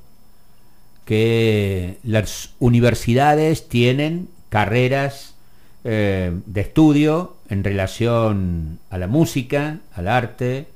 que 1.05 1.97
las 2.03 2.53
universidades 2.59 3.67
tienen 3.67 4.29
carreras 4.49 5.35
eh, 5.83 6.31
de 6.45 6.61
estudio 6.61 7.35
en 7.49 7.63
relación 7.63 8.79
a 8.89 8.97
la 8.97 9.07
música, 9.07 9.79
al 9.93 10.07
arte, 10.07 10.67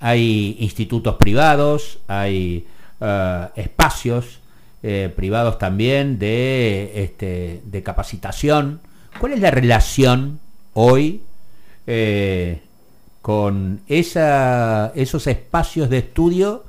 hay 0.00 0.56
institutos 0.60 1.16
privados, 1.16 1.98
hay 2.06 2.64
eh, 4.88 5.12
privados 5.14 5.58
también 5.58 6.18
de, 6.20 6.92
este, 7.02 7.60
de 7.64 7.82
capacitación. 7.82 8.80
¿Cuál 9.18 9.32
es 9.32 9.40
la 9.40 9.50
relación 9.50 10.38
hoy 10.74 11.22
con 13.22 13.80
esa, 13.88 14.92
esos 14.94 15.26
espacios 15.26 15.90
de 15.90 15.98
estudio 15.98 16.64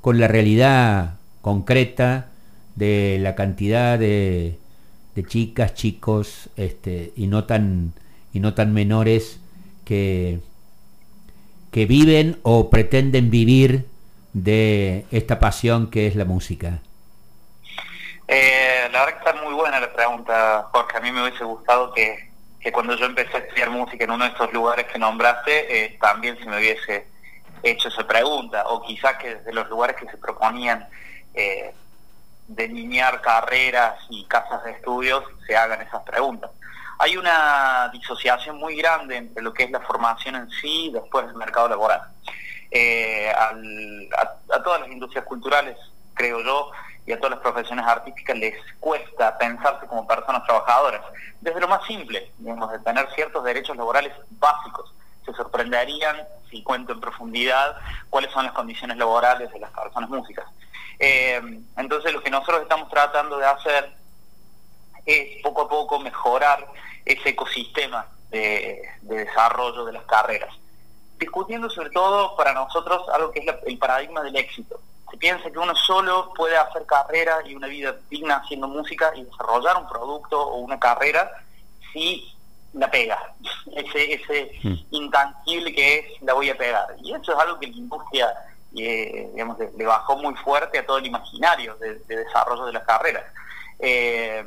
con 0.00 0.18
la 0.18 0.26
realidad 0.26 1.18
concreta 1.42 2.30
de 2.74 3.18
la 3.20 3.34
cantidad 3.34 3.98
de, 3.98 4.58
de 5.14 5.24
chicas, 5.24 5.74
chicos, 5.74 6.48
este, 6.56 7.12
y 7.16 7.26
no 7.26 7.44
tan 7.44 7.92
y 8.32 8.40
no 8.40 8.54
tan 8.54 8.72
menores 8.72 9.40
que, 9.84 10.40
que 11.70 11.86
viven 11.86 12.38
o 12.42 12.70
pretenden 12.70 13.30
vivir 13.30 13.86
de 14.32 15.04
esta 15.10 15.38
pasión 15.38 15.90
que 15.90 16.06
es 16.06 16.16
la 16.16 16.24
música. 16.24 16.80
Eh, 18.32 18.88
la 18.92 19.00
verdad 19.00 19.20
que 19.20 19.28
está 19.28 19.42
muy 19.42 19.52
buena 19.54 19.80
la 19.80 19.92
pregunta, 19.92 20.68
Jorge. 20.70 20.98
A 20.98 21.00
mí 21.00 21.10
me 21.10 21.22
hubiese 21.22 21.42
gustado 21.42 21.92
que, 21.92 22.30
que 22.60 22.70
cuando 22.70 22.94
yo 22.94 23.06
empecé 23.06 23.36
a 23.36 23.40
estudiar 23.40 23.70
música 23.70 24.04
en 24.04 24.12
uno 24.12 24.24
de 24.24 24.30
estos 24.30 24.52
lugares 24.52 24.86
que 24.86 25.00
nombraste, 25.00 25.84
eh, 25.84 25.98
también 26.00 26.38
se 26.38 26.44
me 26.44 26.58
hubiese 26.58 27.08
hecho 27.64 27.88
esa 27.88 28.06
pregunta, 28.06 28.62
o 28.68 28.82
quizás 28.82 29.16
que 29.16 29.34
desde 29.34 29.52
los 29.52 29.68
lugares 29.68 29.96
que 29.96 30.06
se 30.06 30.16
proponían 30.16 30.88
eh, 31.34 31.74
delinear 32.46 33.20
carreras 33.20 33.96
y 34.10 34.24
casas 34.26 34.62
de 34.62 34.72
estudios 34.72 35.24
se 35.44 35.56
hagan 35.56 35.82
esas 35.82 36.02
preguntas. 36.04 36.52
Hay 37.00 37.16
una 37.16 37.90
disociación 37.92 38.58
muy 38.58 38.76
grande 38.76 39.16
entre 39.16 39.42
lo 39.42 39.52
que 39.52 39.64
es 39.64 39.72
la 39.72 39.80
formación 39.80 40.36
en 40.36 40.48
sí 40.50 40.86
y 40.86 40.92
después 40.92 41.26
el 41.26 41.34
mercado 41.34 41.68
laboral. 41.68 42.02
Eh, 42.70 43.32
a, 43.36 44.60
todas 44.62 44.82
las 44.82 44.90
industrias 44.90 45.24
culturales, 45.24 45.76
creo 46.14 46.40
yo, 46.44 46.70
y 47.06 47.12
a 47.12 47.16
todas 47.16 47.32
las 47.32 47.40
profesiones 47.40 47.86
artísticas 47.86 48.36
les 48.36 48.54
cuesta 48.78 49.36
pensarse 49.38 49.86
como 49.86 50.06
personas 50.06 50.44
trabajadoras. 50.44 51.02
Desde 51.40 51.60
lo 51.60 51.68
más 51.68 51.84
simple, 51.86 52.30
digamos, 52.38 52.70
de 52.70 52.78
tener 52.80 53.08
ciertos 53.14 53.42
derechos 53.44 53.76
laborales 53.76 54.12
básicos. 54.30 54.94
Se 55.24 55.32
sorprenderían, 55.32 56.16
si 56.50 56.62
cuento 56.62 56.92
en 56.92 57.00
profundidad, 57.00 57.76
cuáles 58.10 58.30
son 58.32 58.44
las 58.44 58.52
condiciones 58.52 58.96
laborales 58.96 59.52
de 59.52 59.58
las 59.58 59.70
personas 59.70 60.10
músicas. 60.10 60.46
Eh, 60.98 61.40
entonces 61.76 62.12
lo 62.12 62.22
que 62.22 62.30
nosotros 62.30 62.62
estamos 62.62 62.90
tratando 62.90 63.38
de 63.38 63.46
hacer 63.46 63.92
es 65.06 65.42
poco 65.42 65.62
a 65.62 65.68
poco 65.68 65.98
mejorar 65.98 66.66
ese 67.04 67.30
ecosistema 67.30 68.06
de, 68.30 68.82
desarrollo 69.02 69.84
de 69.84 69.92
las 69.92 70.04
carreras, 70.04 70.54
discutiendo 71.18 71.68
sobre 71.70 71.90
todo 71.90 72.36
para 72.36 72.52
nosotros 72.52 73.08
algo 73.08 73.32
que 73.32 73.40
es 73.40 73.46
el 73.66 73.78
paradigma 73.78 74.22
del 74.22 74.36
éxito. 74.36 74.80
Se 75.10 75.16
piensa 75.16 75.50
que 75.50 75.58
uno 75.58 75.74
solo 75.74 76.32
puede 76.34 76.56
hacer 76.56 76.86
carrera 76.86 77.38
y 77.44 77.54
una 77.54 77.66
vida 77.66 77.96
digna 78.08 78.36
haciendo 78.36 78.68
música 78.68 79.12
y 79.16 79.24
desarrollar 79.24 79.76
un 79.76 79.88
producto 79.88 80.40
o 80.40 80.56
una 80.58 80.78
carrera 80.78 81.30
si 81.92 82.32
la 82.72 82.90
pega, 82.90 83.18
ese, 83.74 84.14
ese 84.14 84.52
mm. 84.62 84.74
intangible 84.90 85.74
que 85.74 85.98
es 85.98 86.22
la 86.22 86.34
voy 86.34 86.50
a 86.50 86.56
pegar. 86.56 86.86
Y 87.02 87.12
eso 87.12 87.32
es 87.32 87.38
algo 87.38 87.58
que 87.58 87.66
la 87.66 87.76
industria 87.76 88.34
eh, 88.76 89.28
digamos, 89.32 89.58
le, 89.58 89.84
bajó 89.84 90.16
muy 90.16 90.34
fuerte 90.36 90.78
a 90.78 90.86
todo 90.86 90.98
el 90.98 91.06
imaginario 91.06 91.76
de, 91.76 91.98
desarrollo 92.06 92.66
de 92.66 92.72
las 92.72 92.84
carreras. 92.84 93.24
Eh, 93.78 94.44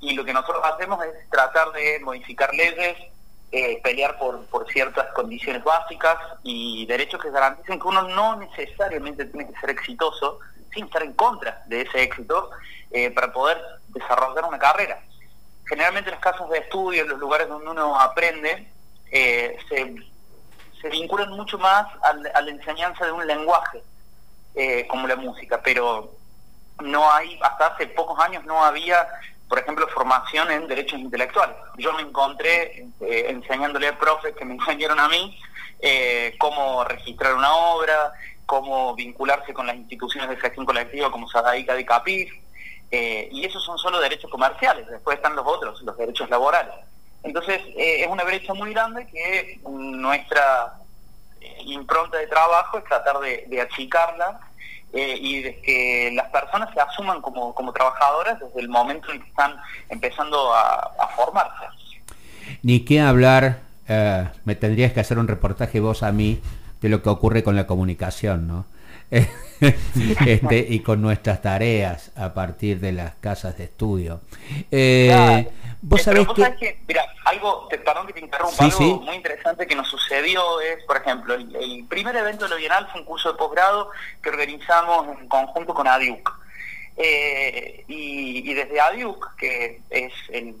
y 0.00 0.14
lo 0.14 0.24
que 0.24 0.32
nosotros 0.32 0.62
hacemos 0.64 1.04
es 1.04 1.28
tratar 1.30 1.72
de 1.72 1.98
modificar 2.00 2.52
leyes, 2.54 2.96
eh, 3.54 3.80
pelear 3.82 4.18
por, 4.18 4.44
por 4.46 4.66
ciertas 4.70 5.06
condiciones 5.12 5.62
básicas 5.62 6.16
y 6.42 6.86
derechos 6.86 7.22
que 7.22 7.30
garanticen 7.30 7.78
que 7.78 7.88
uno 7.88 8.02
no 8.02 8.36
necesariamente 8.36 9.24
tiene 9.26 9.50
que 9.52 9.60
ser 9.60 9.70
exitoso 9.70 10.40
sin 10.72 10.86
estar 10.86 11.02
en 11.02 11.12
contra 11.12 11.62
de 11.66 11.82
ese 11.82 12.02
éxito 12.02 12.50
para 13.14 13.32
poder 13.32 13.60
desarrollar 13.88 14.44
una 14.44 14.58
carrera. 14.58 15.00
Generalmente 15.66 16.12
las 16.12 16.20
casas 16.20 16.48
de 16.48 16.58
estudio, 16.58 17.04
los 17.06 17.18
lugares 17.18 17.48
donde 17.48 17.70
uno 17.70 17.98
aprende, 17.98 18.68
se 19.10 19.94
se 20.84 20.90
vinculan 20.90 21.30
mucho 21.30 21.56
más 21.56 21.86
a, 22.02 22.12
la 22.12 22.50
enseñanza 22.50 23.06
de 23.06 23.12
un 23.12 23.26
lenguaje 23.26 23.82
eh, 24.54 24.86
como 24.86 25.08
la 25.08 25.16
música, 25.16 25.58
pero 25.64 26.12
no 26.82 27.10
hay, 27.10 27.38
hasta 27.40 27.68
hace 27.68 27.86
pocos 27.86 28.22
años 28.22 28.44
no 28.44 28.62
había, 28.62 29.08
por 29.48 29.58
ejemplo, 29.58 29.86
formación 29.88 30.50
en 30.50 30.66
derechos 30.66 30.98
intelectuales. 30.98 31.56
Yo 31.76 31.92
me 31.92 32.02
encontré 32.02 32.86
eh, 33.00 33.26
enseñándole 33.28 33.88
a 33.88 33.98
profes 33.98 34.34
que 34.36 34.44
me 34.44 34.54
enseñaron 34.58 35.00
a 35.00 35.08
mí 35.08 35.38
eh, 35.80 36.34
cómo 36.38 36.84
registrar 36.84 37.34
una 37.34 37.54
obra, 37.54 38.12
cómo 38.46 38.94
vincularse 38.94 39.52
con 39.52 39.66
las 39.66 39.76
instituciones 39.76 40.28
de 40.30 40.36
gestión 40.36 40.66
colectiva 40.66 41.10
como 41.10 41.28
Sadaica 41.28 41.74
de 41.74 41.84
Capif, 41.84 42.32
y 42.90 43.44
esos 43.44 43.64
son 43.64 43.76
solo 43.76 43.98
derechos 43.98 44.30
comerciales, 44.30 44.86
después 44.86 45.16
están 45.16 45.34
los 45.34 45.44
otros, 45.44 45.82
los 45.82 45.96
derechos 45.96 46.30
laborales. 46.30 46.74
Entonces, 47.24 47.62
eh, 47.76 48.02
es 48.02 48.06
una 48.06 48.22
brecha 48.22 48.52
muy 48.54 48.72
grande 48.72 49.06
que 49.06 49.58
nuestra 49.66 50.74
eh, 51.40 51.56
impronta 51.64 52.18
de 52.18 52.26
trabajo 52.26 52.78
es 52.78 52.84
tratar 52.84 53.18
de, 53.18 53.60
achicarla 53.60 54.38
eh, 54.94 55.18
y 55.20 55.42
de 55.42 55.60
que 55.60 56.12
las 56.14 56.30
personas 56.30 56.72
se 56.72 56.80
asuman 56.80 57.20
como, 57.20 57.72
trabajadoras 57.72 58.38
desde 58.40 58.60
el 58.60 58.68
momento 58.68 59.12
en 59.12 59.20
que 59.20 59.28
están 59.28 59.56
empezando 59.88 60.54
a, 60.54 61.08
formarse. 61.16 61.64
Ni 62.62 62.80
qué 62.80 63.00
hablar, 63.00 63.60
me 64.44 64.54
tendrías 64.54 64.92
que 64.92 65.00
hacer 65.00 65.18
un 65.18 65.28
reportaje 65.28 65.80
vos 65.80 66.02
a 66.02 66.12
mí 66.12 66.40
de 66.80 66.88
lo 66.88 67.02
que 67.02 67.08
ocurre 67.08 67.42
con 67.42 67.56
la 67.56 67.66
comunicación, 67.66 68.48
¿no? 68.48 68.66
este, 70.26 70.66
y 70.68 70.80
con 70.80 71.00
nuestras 71.00 71.40
tareas 71.42 72.10
a 72.16 72.34
partir 72.34 72.80
de 72.80 72.92
las 72.92 73.14
casas 73.16 73.56
de 73.56 73.64
estudio. 73.64 74.20
Eh, 74.70 75.48
Vos 75.86 76.00
sabés 76.00 76.26
que... 76.58 76.78
Mira, 76.88 77.04
algo, 77.26 77.68
perdón 77.68 78.06
que 78.06 78.14
te 78.14 78.20
interrumpa, 78.20 78.64
algo 78.64 79.00
muy 79.00 79.16
interesante 79.16 79.66
que 79.66 79.74
nos 79.74 79.86
sucedió 79.88 80.60
es, 80.60 80.82
por 80.84 80.96
ejemplo, 80.96 81.34
el, 81.34 81.84
primer 81.88 82.16
evento 82.16 82.44
de 82.44 82.50
lo 82.50 82.56
Bienal 82.56 82.88
fue 82.90 83.02
un 83.02 83.06
curso 83.06 83.32
de 83.32 83.38
posgrado 83.38 83.90
que 84.22 84.30
organizamos 84.30 85.18
en 85.20 85.28
conjunto 85.28 85.74
con 85.74 85.86
ADIUC. 85.86 86.32
Eh, 86.96 87.84
y, 87.88 88.54
desde 88.54 88.80
ADIUC, 88.80 89.36
que 89.36 89.82
es 89.90 90.12
el, 90.30 90.56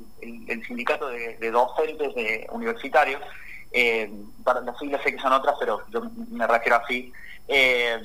sindicato 0.66 1.08
de, 1.08 1.50
docentes 1.50 2.14
de 2.14 2.46
universitarios, 2.50 3.22
eh, 3.72 4.10
para 4.44 4.60
las 4.60 4.78
siglas 4.78 5.02
sé 5.02 5.14
que 5.14 5.22
son 5.22 5.32
otras, 5.32 5.56
pero 5.58 5.82
yo 5.90 6.02
me 6.30 6.46
refiero 6.46 6.76
así, 6.84 7.12
eh, 7.48 7.98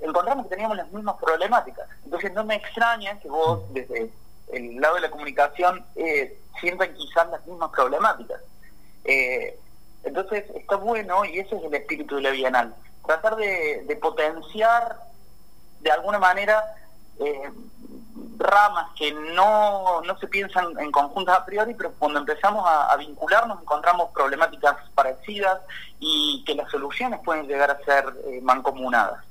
encontramos 0.00 0.44
que 0.44 0.50
teníamos 0.50 0.76
las 0.76 0.90
mismas 0.90 1.16
problemáticas. 1.16 1.88
Entonces 2.04 2.32
no 2.32 2.44
me 2.44 2.56
extraña 2.56 3.18
que 3.20 3.28
vos 3.28 3.62
desde 3.72 4.10
el 4.52 4.80
lado 4.80 4.96
de 4.96 5.02
la 5.02 5.10
comunicación 5.10 5.84
eh, 5.96 6.38
sientan 6.60 6.92
quizás 6.94 7.28
las 7.30 7.46
mismas 7.46 7.70
problemáticas. 7.70 8.40
Eh, 9.04 9.58
entonces 10.02 10.44
está 10.54 10.76
bueno, 10.76 11.24
y 11.24 11.38
ese 11.38 11.56
es 11.56 11.64
el 11.64 11.74
espíritu 11.74 12.16
de 12.16 12.22
la 12.22 12.30
Bienal, 12.30 12.74
tratar 13.06 13.36
de, 13.36 13.98
potenciar 14.00 14.96
de 15.80 15.90
alguna 15.90 16.18
manera 16.18 16.62
eh, 17.18 17.50
ramas 18.38 18.88
que 18.96 19.12
no, 19.12 20.00
no 20.02 20.18
se 20.18 20.26
piensan 20.26 20.78
en 20.78 20.90
conjuntas 20.90 21.38
a 21.38 21.44
priori, 21.44 21.74
pero 21.74 21.92
cuando 21.98 22.20
empezamos 22.20 22.64
a, 22.66 22.96
vincularnos 22.96 23.60
encontramos 23.60 24.10
problemáticas 24.12 24.76
parecidas 24.94 25.60
y 25.98 26.42
que 26.46 26.54
las 26.54 26.70
soluciones 26.70 27.20
pueden 27.22 27.46
llegar 27.46 27.70
a 27.70 27.84
ser 27.84 28.06
mancomunadas. 28.42 29.29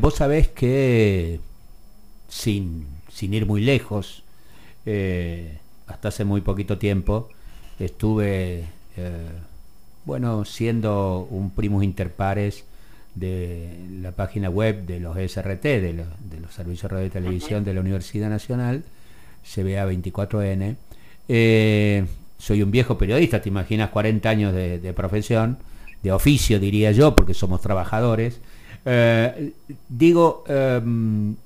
Vos 0.00 0.14
sabés 0.14 0.48
que 0.48 1.40
sin 2.28 2.94
sin 3.14 3.32
ir 3.32 3.46
muy 3.46 3.60
lejos, 3.60 4.24
eh, 4.86 5.58
hasta 5.86 6.08
hace 6.08 6.24
muy 6.24 6.40
poquito 6.40 6.78
tiempo, 6.78 7.28
estuve, 7.78 8.64
eh, 8.96 9.28
bueno, 10.04 10.44
siendo 10.44 11.26
un 11.30 11.50
primus 11.50 11.84
inter 11.84 12.12
pares 12.12 12.64
de 13.14 13.78
la 14.02 14.10
página 14.10 14.50
web 14.50 14.84
de 14.84 14.98
los 14.98 15.16
SRT, 15.16 15.62
de 15.62 15.92
los, 15.92 16.06
de 16.28 16.40
los 16.40 16.52
Servicios 16.52 16.90
de 16.90 16.96
Radio 16.96 17.06
y 17.06 17.10
Televisión 17.10 17.64
de 17.64 17.72
la 17.72 17.80
Universidad 17.80 18.28
Nacional, 18.28 18.82
CBA 19.44 19.86
24N. 19.86 20.76
Eh, 21.28 22.04
soy 22.36 22.62
un 22.62 22.72
viejo 22.72 22.98
periodista, 22.98 23.40
te 23.40 23.48
imaginas 23.48 23.90
40 23.90 24.28
años 24.28 24.52
de, 24.52 24.92
profesión, 24.92 25.58
de 26.02 26.10
oficio 26.10 26.58
diría 26.58 26.90
yo, 26.90 27.14
porque 27.14 27.32
somos 27.32 27.60
trabajadores. 27.60 28.40
Digo, 29.88 30.44
em, 30.46 31.36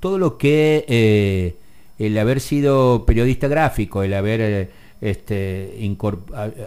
todo 0.00 0.18
lo 0.18 0.38
que 0.38 0.84
eh, 0.88 1.54
el 1.98 2.16
haber 2.18 2.40
sido 2.40 3.04
periodista 3.04 3.46
gráfico, 3.46 4.02
el 4.02 4.14
haber 4.14 4.40
eh, 4.40 4.70
este, 5.02 5.96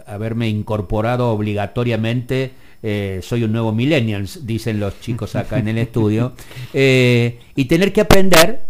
haberme 0.05 0.47
incorporado 0.47 1.31
obligatoriamente 1.31 2.51
eh, 2.85 3.21
soy 3.23 3.43
un 3.43 3.53
nuevo 3.53 3.71
millennials, 3.71 4.45
dicen 4.45 4.79
los 4.79 5.00
chicos 5.00 5.35
acá 5.35 5.57
en 5.57 5.69
el 5.69 5.77
estudio, 5.77 6.33
eh, 6.73 7.39
y 7.55 7.65
tener 7.65 7.93
que 7.93 8.01
aprender, 8.01 8.62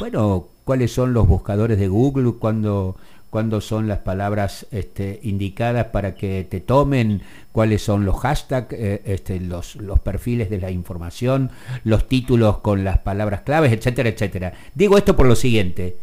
bueno, 0.00 0.48
cuáles 0.64 0.92
son 0.92 1.12
los 1.12 1.28
buscadores 1.28 1.78
de 1.78 1.88
Google, 1.88 2.32
cuando 2.38 2.96
cuándo 3.34 3.60
son 3.60 3.88
las 3.88 3.98
palabras 3.98 4.64
este, 4.70 5.18
indicadas 5.24 5.86
para 5.86 6.14
que 6.14 6.46
te 6.48 6.60
tomen, 6.60 7.22
cuáles 7.50 7.82
son 7.82 8.04
los 8.04 8.20
hashtags, 8.20 8.72
este, 8.72 9.40
los, 9.40 9.74
los, 9.74 9.98
perfiles 9.98 10.50
de 10.50 10.60
la 10.60 10.70
información, 10.70 11.50
los 11.82 12.06
títulos 12.06 12.58
con 12.58 12.84
las 12.84 12.98
palabras 12.98 13.40
claves, 13.40 13.72
etcétera, 13.72 14.10
etcétera. 14.10 14.52
Digo 14.76 14.96
esto 14.96 15.16
por 15.16 15.26
lo 15.26 15.34
siguiente, 15.34 15.96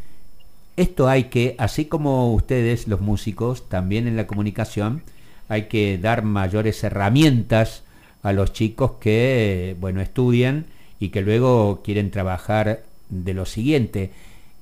esto 0.75 1.07
hay 1.07 1.29
que, 1.29 1.55
así 1.57 1.85
como 1.85 2.33
ustedes, 2.33 2.89
los 2.89 2.99
músicos, 2.99 3.69
también 3.69 4.09
en 4.09 4.17
la 4.17 4.27
comunicación, 4.27 5.01
hay 5.47 5.69
que 5.69 5.97
dar 5.97 6.23
mayores 6.23 6.83
herramientas 6.83 7.83
a 8.23 8.33
los 8.33 8.51
chicos 8.51 8.95
que, 8.99 9.77
bueno, 9.79 10.01
estudian 10.01 10.65
y 10.99 11.11
que 11.11 11.21
luego 11.21 11.81
quieren 11.81 12.11
trabajar 12.11 12.83
de 13.07 13.33
lo 13.33 13.45
siguiente. 13.45 14.11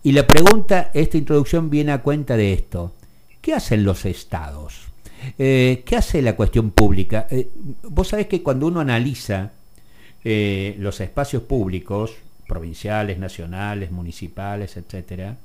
Y 0.01 0.13
la 0.13 0.25
pregunta, 0.25 0.91
esta 0.93 1.17
introducción 1.17 1.69
viene 1.69 1.91
a 1.91 2.01
cuenta 2.01 2.37
de 2.37 2.53
esto. 2.53 2.93
¿Qué 3.41 3.53
hacen 3.53 3.83
los 3.83 4.05
estados? 4.05 4.87
Eh, 5.37 5.83
¿Qué 5.85 5.97
hace 5.97 6.21
la 6.21 6.35
cuestión 6.35 6.71
pública? 6.71 7.27
Eh, 7.29 7.49
vos 7.83 8.07
sabés 8.07 8.27
que 8.27 8.41
cuando 8.41 8.67
uno 8.67 8.79
analiza 8.79 9.51
eh, 10.23 10.75
los 10.79 11.01
espacios 11.01 11.43
públicos, 11.43 12.13
provinciales, 12.47 13.19
nacionales, 13.19 13.91
municipales, 13.91 14.77
etcétera, 14.77 15.35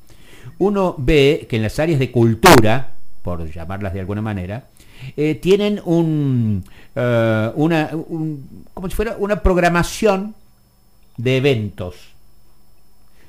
uno 0.59 0.95
ve 0.99 1.47
que 1.49 1.57
en 1.57 1.63
las 1.63 1.79
áreas 1.81 1.99
de 1.99 2.13
cultura, 2.13 2.93
por 3.23 3.51
llamarlas 3.51 3.93
de 3.93 4.01
alguna 4.01 4.23
manera, 4.23 4.69
tienen 5.41 5.81
un, 5.85 6.65
una, 6.95 7.91
como 8.73 8.89
si 8.89 8.95
fuera 8.95 9.17
una 9.19 9.43
programación 9.43 10.35
de 11.17 11.39
eventos. 11.39 12.14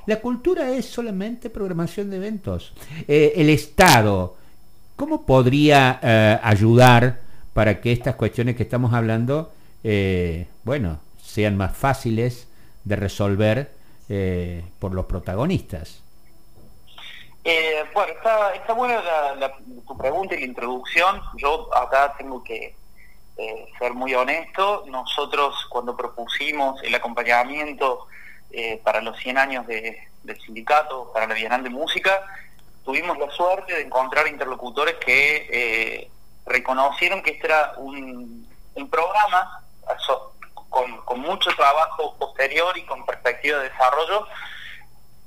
La 0.06 0.22
cultura 0.22 0.70
es 0.70 0.86
solamente 0.86 1.50
programación 1.50 2.10
de 2.10 2.18
eventos. 2.18 2.74
Eh, 3.08 3.34
el 3.36 3.50
Estado, 3.50 4.38
¿cómo 4.96 5.26
podría 5.26 6.00
ayudar 6.48 7.22
para 7.54 7.82
que 7.82 7.92
estas 7.92 8.16
cuestiones 8.16 8.56
que 8.56 8.64
estamos 8.64 8.94
hablando, 8.94 9.54
bueno, 10.64 11.00
sean 11.22 11.58
más 11.58 11.76
fáciles 11.76 12.48
de 12.84 12.96
resolver 12.96 13.72
por 14.80 14.94
los 14.94 15.06
protagonistas? 15.06 16.06
Eh, 17.48 17.84
bueno, 17.94 18.12
está, 18.12 18.74
buena 18.74 19.04
tu 19.86 19.96
pregunta 19.96 20.34
y 20.34 20.40
la 20.40 20.46
introducción. 20.48 21.22
Yo 21.38 21.70
acá 21.78 22.16
tengo 22.18 22.44
que 22.44 22.76
eh, 23.38 23.68
ser 23.78 23.94
muy 23.94 24.16
honesto. 24.16 24.84
Nosotros 24.88 25.68
cuando 25.70 25.96
propusimos 25.96 26.82
el 26.82 26.96
acompañamiento 26.96 28.08
eh, 28.52 28.80
para 28.84 29.02
los 29.02 29.18
100 29.20 29.38
años 29.38 29.68
del 29.68 30.42
sindicato, 30.42 31.12
para 31.14 31.28
la 31.28 31.34
Bienal 31.34 31.64
de 31.64 31.70
Música, 31.70 32.24
tuvimos 32.84 33.18
la 33.18 33.30
suerte 33.32 33.74
de 33.74 33.82
encontrar 33.82 34.28
interlocutores 34.28 34.96
que 34.96 36.10
reconocieron 36.46 37.22
que 37.22 37.32
este 37.32 37.48
era 37.48 37.74
un, 37.78 38.48
programa 38.90 39.62
con, 40.70 41.20
mucho 41.20 41.50
trabajo 41.56 42.16
posterior 42.18 42.78
y 42.78 42.84
con 42.84 43.06
perspectiva 43.06 43.60
de 43.60 43.70
desarrollo 43.70 44.28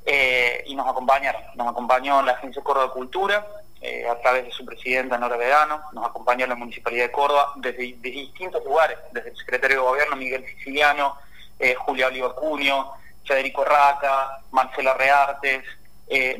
eh, 0.04 0.62
y 0.66 0.74
nos 0.74 0.86
acompañaron. 0.86 1.42
Nos 1.54 1.68
acompañó 1.68 2.22
la 2.22 2.32
Agencia 2.32 2.62
Córdoba 2.62 2.86
de 2.86 2.92
Cultura, 2.92 3.46
eh, 3.80 4.06
a 4.08 4.18
través 4.20 4.44
de 4.44 4.50
su 4.50 4.64
presidenta 4.64 5.18
Nora 5.18 5.36
Vedano, 5.36 5.82
nos 5.92 6.06
acompañó 6.06 6.46
la 6.46 6.54
Municipalidad 6.54 7.04
de 7.04 7.12
Córdoba 7.12 7.52
desde, 7.56 7.92
distintos 8.00 8.64
lugares, 8.64 8.98
desde 9.12 9.30
el 9.30 9.36
secretario 9.36 9.76
de 9.76 9.82
Gobierno 9.82 10.16
Miguel 10.16 10.44
Siciliano, 10.46 11.16
eh, 11.58 11.74
Julia 11.74 12.08
Oliva 12.08 12.34
Cunio, 12.34 12.92
Federico 13.28 13.64
Raca, 13.64 14.40
Marcela 14.50 14.94
Reartes, 14.94 15.62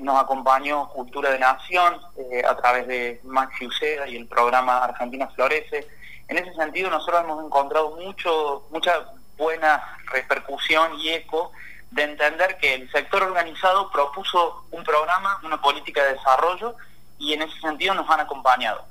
nos 0.01 0.19
acompañó 0.19 0.89
Cultura 0.89 1.31
de 1.31 1.39
Nación 1.39 2.01
a 2.49 2.57
través 2.57 2.89
de 2.89 3.21
Maxi 3.25 3.67
Uceda 3.67 4.09
y 4.09 4.17
el 4.17 4.27
programa 4.27 4.83
Argentina 4.83 5.29
Florece. 5.29 5.87
En 6.27 6.39
ese 6.39 6.55
sentido 6.55 6.89
nosotros 6.91 7.23
hemos 7.23 7.45
encontrado 7.45 7.97
mucho, 7.97 8.67
mucha 8.71 9.13
buena 9.37 9.99
repercusión 10.11 10.99
y 10.99 11.11
eco 11.11 11.53
de 11.91 12.03
entender 12.03 12.59
que 12.59 12.75
el 12.75 12.91
sector 12.91 13.23
organizado 13.23 13.91
propuso 13.91 14.65
un 14.71 14.85
programa, 14.85 15.41
una 15.43 15.61
política 15.61 16.05
de 16.05 16.15
desarrollo 16.15 16.75
y 17.19 17.33
en 17.33 17.43
ese 17.43 17.59
sentido 17.61 17.95
nos 17.95 18.09
han 18.11 18.21
acompañado. 18.21 18.85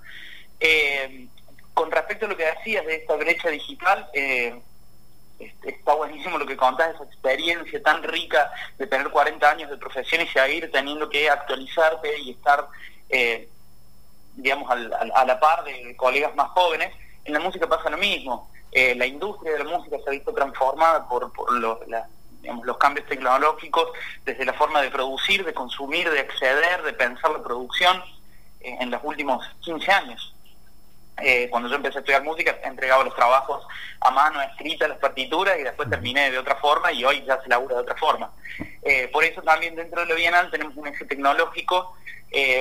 Eh, 0.59 1.27
con 1.73 1.91
respecto 1.91 2.25
a 2.25 2.29
lo 2.29 2.37
que 2.37 2.45
decías 2.45 2.85
de 2.85 2.95
esta 2.95 3.15
brecha 3.15 3.49
digital, 3.49 4.09
eh, 4.13 4.59
está 5.39 5.93
buenísimo 5.93 6.37
lo 6.37 6.45
que 6.45 6.57
contás, 6.57 6.95
esa 6.95 7.03
experiencia 7.03 7.81
tan 7.83 8.03
rica 8.03 8.51
de 8.77 8.87
tener 8.87 9.09
40 9.09 9.49
años 9.49 9.69
de 9.69 9.77
profesión 9.77 10.21
y 10.21 10.27
seguir 10.27 10.71
teniendo 10.71 11.09
que 11.09 11.29
actualizarte 11.29 12.19
y 12.19 12.31
estar, 12.31 12.67
eh, 13.09 13.49
digamos, 14.35 14.69
a 14.69 15.25
la 15.25 15.39
par 15.39 15.63
de 15.63 15.95
colegas 15.95 16.35
más 16.35 16.49
jóvenes. 16.49 16.93
En 17.25 17.33
la 17.33 17.39
música 17.39 17.67
pasa 17.67 17.89
lo 17.89 17.97
mismo. 17.97 18.49
la 18.73 19.05
industria 19.05 19.53
de 19.53 19.63
la 19.63 19.77
música 19.77 19.97
se 20.03 20.09
ha 20.09 20.11
visto 20.11 20.33
transformada 20.33 21.07
por, 21.07 21.31
la, 21.89 22.07
los 22.63 22.77
cambios 22.77 23.07
tecnológicos 23.07 23.89
desde 24.25 24.45
la 24.45 24.53
forma 24.53 24.81
de 24.81 24.91
producir, 24.91 25.45
de 25.45 25.53
consumir, 25.53 26.09
de 26.09 26.19
acceder, 26.19 26.83
de 26.83 26.93
pensar 26.93 27.31
la 27.31 27.43
producción 27.43 28.01
eh, 28.61 28.77
en 28.79 28.91
los 28.91 29.01
últimos 29.03 29.45
15 29.61 29.91
años. 29.91 30.33
Eh, 31.21 31.47
cuando 31.49 31.67
yo 31.69 31.75
empecé 31.75 31.97
a 31.97 32.01
estudiar 32.01 32.23
música, 32.23 32.57
entregaba 32.63 33.03
los 33.03 33.15
trabajos 33.15 33.65
a 34.01 34.11
mano, 34.11 34.41
escrita, 34.41 34.87
las 34.87 34.99
partituras, 34.99 35.57
y 35.59 35.63
después 35.63 35.89
terminé 35.89 36.29
de 36.29 36.37
otra 36.37 36.55
forma, 36.57 36.91
y 36.91 37.03
hoy 37.03 37.23
ya 37.25 37.41
se 37.41 37.49
labura 37.49 37.75
de 37.75 37.81
otra 37.81 37.95
forma. 37.95 38.31
Eh, 38.83 39.09
por 39.11 39.23
eso 39.23 39.41
también 39.41 39.75
dentro 39.75 40.01
de 40.01 40.07
lo 40.07 40.15
Bienal 40.15 40.51
tenemos 40.51 40.75
un 40.75 40.87
eje 40.87 41.05
tecnológico, 41.05 41.95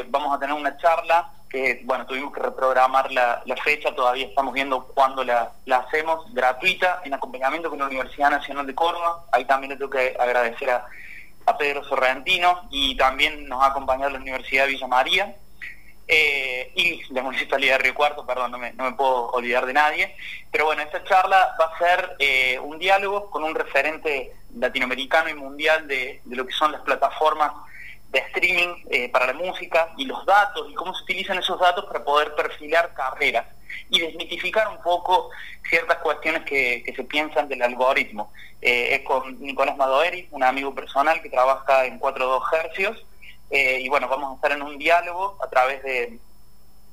vamos 0.09 0.35
a 0.35 0.39
tener 0.39 0.55
una 0.55 0.77
charla 0.79 1.33
que, 1.49 1.81
bueno, 1.85 2.07
tuvimos 2.07 2.33
que 2.33 2.41
reprogramar 2.41 3.11
la, 3.13 3.43
fecha, 3.63 3.95
todavía 3.95 4.27
estamos 4.27 4.53
viendo 4.53 4.87
cuándo 4.89 5.25
la, 5.25 5.53
hacemos, 5.71 6.33
gratuita, 6.33 7.01
en 7.05 7.15
acompañamiento 7.15 7.71
con 7.71 7.79
la 7.79 7.87
Universidad 7.87 8.31
Nacional 8.31 8.67
de 8.67 8.75
Córdoba. 8.75 9.25
Ahí 9.33 9.45
también 9.45 9.71
le 9.71 9.77
tengo 9.77 9.91
que 9.91 10.17
agradecer 10.19 10.71
a, 10.71 10.87
Pedro 11.59 11.85
Sorrentino 11.85 12.67
y 12.73 12.97
también 12.97 13.49
nos 13.49 13.63
ha 13.63 13.69
acompañado 13.69 14.11
la 14.11 14.19
Universidad 14.19 14.65
de 14.65 14.73
Villa 14.73 14.89
María. 14.89 15.37
Eh, 16.09 16.73
y 16.77 17.03
la 17.13 17.23
Municipalidad 17.23 17.79
de 17.79 17.85
Río 17.85 17.95
Cuarto, 17.95 18.25
perdón, 18.25 18.53
no 18.53 18.59
me, 18.59 18.73
puedo 18.93 19.31
olvidar 19.31 19.67
de 19.67 19.73
nadie. 19.73 20.17
Pero 20.51 20.67
bueno, 20.67 20.83
esta 20.83 21.03
charla 21.05 21.57
va 21.61 21.67
a 21.67 21.79
ser 21.79 22.17
eh, 22.19 22.59
un 22.61 22.79
diálogo 22.79 23.31
con 23.31 23.43
un 23.43 23.55
referente 23.55 24.33
latinoamericano 24.57 25.29
y 25.29 25.35
mundial 25.35 25.87
de, 25.87 26.21
lo 26.27 26.47
que 26.47 26.53
son 26.53 26.73
las 26.73 26.81
plataformas 26.83 27.53
de 28.11 28.21
streaming 28.21 28.85
eh, 28.91 29.09
para 29.09 29.27
la 29.27 29.33
música 29.33 29.93
y 29.97 30.05
los 30.05 30.25
datos 30.25 30.69
y 30.71 30.75
cómo 30.75 30.95
se 30.95 31.03
utilizan 31.03 31.39
esos 31.39 31.59
datos 31.59 31.85
para 31.87 32.05
poder 32.05 32.35
perfilar 32.35 32.95
carreras 32.95 33.47
y 33.91 34.01
desmitificar 34.01 34.69
un 34.69 34.81
poco 34.83 35.31
ciertas 35.69 35.99
cuestiones 35.99 36.45
que, 36.45 36.85
se 36.95 37.05
piensan 37.05 37.49
del 37.49 37.63
algoritmo. 37.63 38.33
Eh, 38.63 38.95
es 38.95 39.01
con 39.03 39.41
Nicolás 39.41 39.77
Madoeri, 39.77 40.29
un 40.31 40.43
amigo 40.43 40.75
personal 40.75 41.21
que 41.21 41.29
trabaja 41.29 41.85
en 41.85 42.01
4.2 42.01 42.65
hercios, 42.65 43.05
eh, 43.51 43.81
y 43.81 43.89
bueno, 43.89 44.09
vamos 44.09 44.33
a 44.33 44.35
estar 44.37 44.53
en 44.53 44.63
un 44.63 44.79
diálogo 44.79 45.39
a 45.43 45.49
través 45.49 45.83
de, 45.83 46.19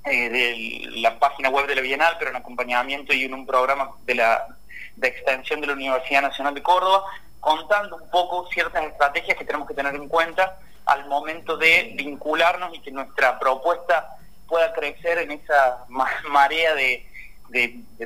de 0.05 0.83
la 0.95 1.17
página 1.19 1.49
web 1.49 1.67
de 1.67 1.75
la 1.75 1.81
Bienal, 1.81 2.15
pero 2.19 2.31
en 2.31 2.37
acompañamiento 2.37 3.13
y 3.13 3.23
en 3.23 3.33
un 3.33 3.45
programa 3.45 3.91
de 4.05 4.15
la 4.15 4.57
de 4.95 5.07
extensión 5.07 5.61
de 5.61 5.67
la 5.67 5.73
Universidad 5.73 6.21
Nacional 6.21 6.53
de 6.53 6.61
Córdoba, 6.61 7.03
contando 7.39 7.97
un 7.97 8.09
poco 8.09 8.47
ciertas 8.51 8.83
estrategias 8.85 9.37
que 9.37 9.45
tenemos 9.45 9.67
que 9.67 9.73
tener 9.73 9.95
en 9.95 10.07
cuenta 10.07 10.59
al 10.85 11.07
momento 11.07 11.57
de 11.57 11.93
vincularnos 11.95 12.75
y 12.75 12.79
que 12.79 12.91
nuestra 12.91 13.39
propuesta 13.39 14.17
pueda 14.47 14.73
crecer 14.73 15.17
en 15.19 15.31
esa 15.31 15.85
marea 16.29 16.75
de, 16.75 17.05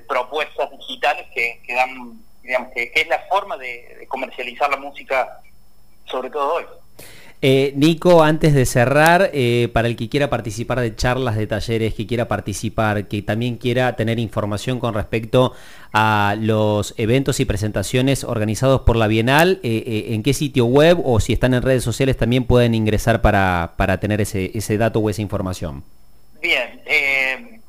propuestas 0.08 0.70
digitales 0.72 1.26
que, 1.34 1.62
dan, 1.76 2.20
digamos, 2.42 2.70
que, 2.74 2.92
es 2.94 3.08
la 3.08 3.20
forma 3.30 3.58
de 3.58 4.06
comercializar 4.10 4.70
la 4.70 4.78
música, 4.78 5.42
sobre 6.06 6.30
todo 6.30 6.56
hoy. 6.56 6.66
Eh, 7.42 7.74
Nico, 7.76 8.24
antes 8.24 8.56
de 8.56 8.66
cerrar, 8.66 9.30
eh, 9.32 9.70
para 9.72 9.88
el 9.88 9.96
que 9.96 10.10
quiera 10.10 10.28
participar 10.28 10.80
de 10.80 10.96
charlas, 10.96 11.36
de 11.36 11.46
talleres, 11.46 11.94
que 11.94 12.08
quiera 12.08 12.28
participar, 12.28 13.08
que 13.08 13.22
también 13.22 13.58
quiera 13.58 13.96
tener 13.96 14.18
información 14.18 14.80
con 14.80 14.96
respecto 14.96 15.54
a 15.94 16.36
los 16.40 16.96
eventos 16.98 17.40
y 17.40 17.46
presentaciones 17.46 18.24
organizados 18.24 18.82
por 18.82 18.96
la 18.96 19.06
Bienal, 19.06 19.60
eh, 19.62 20.08
¿en 20.10 20.24
qué 20.24 20.34
sitio 20.34 20.66
web 20.66 21.00
o 21.04 21.20
si 21.20 21.32
están 21.32 21.54
en 21.54 21.62
redes 21.62 21.84
sociales 21.84 22.18
también 22.18 22.46
pueden 22.46 22.74
ingresar 22.74 23.22
para, 23.22 23.76
tener 24.02 24.20
ese, 24.20 24.78
dato 24.78 25.00
o 25.00 25.10
esa 25.10 25.22
información? 25.22 25.84
Bien, 26.42 26.82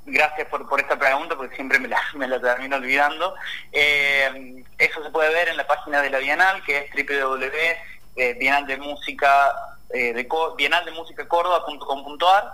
gracias 0.06 0.48
por, 0.48 0.80
esta 0.80 0.98
pregunta 0.98 1.36
porque 1.36 1.54
siempre 1.54 1.78
me 1.78 1.88
la, 1.88 2.00
me 2.16 2.26
la 2.26 2.40
termino 2.40 2.76
olvidando. 2.76 3.34
eso 3.70 5.04
se 5.04 5.10
puede 5.10 5.28
ver 5.34 5.48
en 5.48 5.58
la 5.58 5.66
página 5.66 6.00
de 6.00 6.08
la 6.08 6.20
Bienal 6.20 6.62
que 6.64 6.78
es 6.78 7.06
www 7.06 7.97
eh, 8.18 8.34
Bienal 8.34 8.66
de 8.66 8.76
Música 8.76 9.54
eh, 9.90 10.12
de 10.12 10.28
Bienal 10.56 10.84
de 10.84 10.90
Música 10.90 11.26
Córdoba.com.ar 11.28 12.52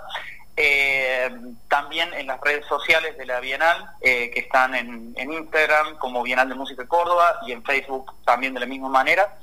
Eh, 0.56 1.30
también 1.68 2.12
en 2.14 2.28
las 2.28 2.40
redes 2.40 2.64
sociales 2.66 3.16
de 3.18 3.26
la 3.26 3.40
Bienal, 3.40 3.90
que 4.00 4.38
están 4.38 4.74
en, 4.76 5.14
Instagram 5.16 5.98
como 5.98 6.22
Bienal 6.22 6.48
de 6.48 6.54
Música 6.54 6.86
Córdoba 6.86 7.40
y 7.46 7.52
en 7.52 7.64
Facebook 7.64 8.12
también 8.24 8.54
de 8.54 8.60
la 8.60 8.66
misma 8.66 8.88
manera. 8.88 9.36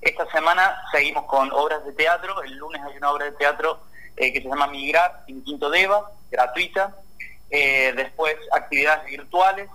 Esta 0.00 0.24
semana 0.30 0.80
seguimos 0.92 1.24
con 1.26 1.52
obras 1.52 1.84
de 1.84 1.92
teatro. 1.92 2.42
El 2.42 2.54
lunes 2.56 2.80
hay 2.82 2.96
una 2.96 3.10
obra 3.10 3.26
de 3.26 3.32
teatro 3.32 3.80
que 4.16 4.32
se 4.32 4.48
llama 4.48 4.68
Migrar 4.68 5.24
en 5.26 5.44
Quinto 5.44 5.68
Deva, 5.68 6.10
gratuita. 6.30 6.94
después 7.50 8.34
actividades 8.52 9.04
virtuales. 9.04 9.68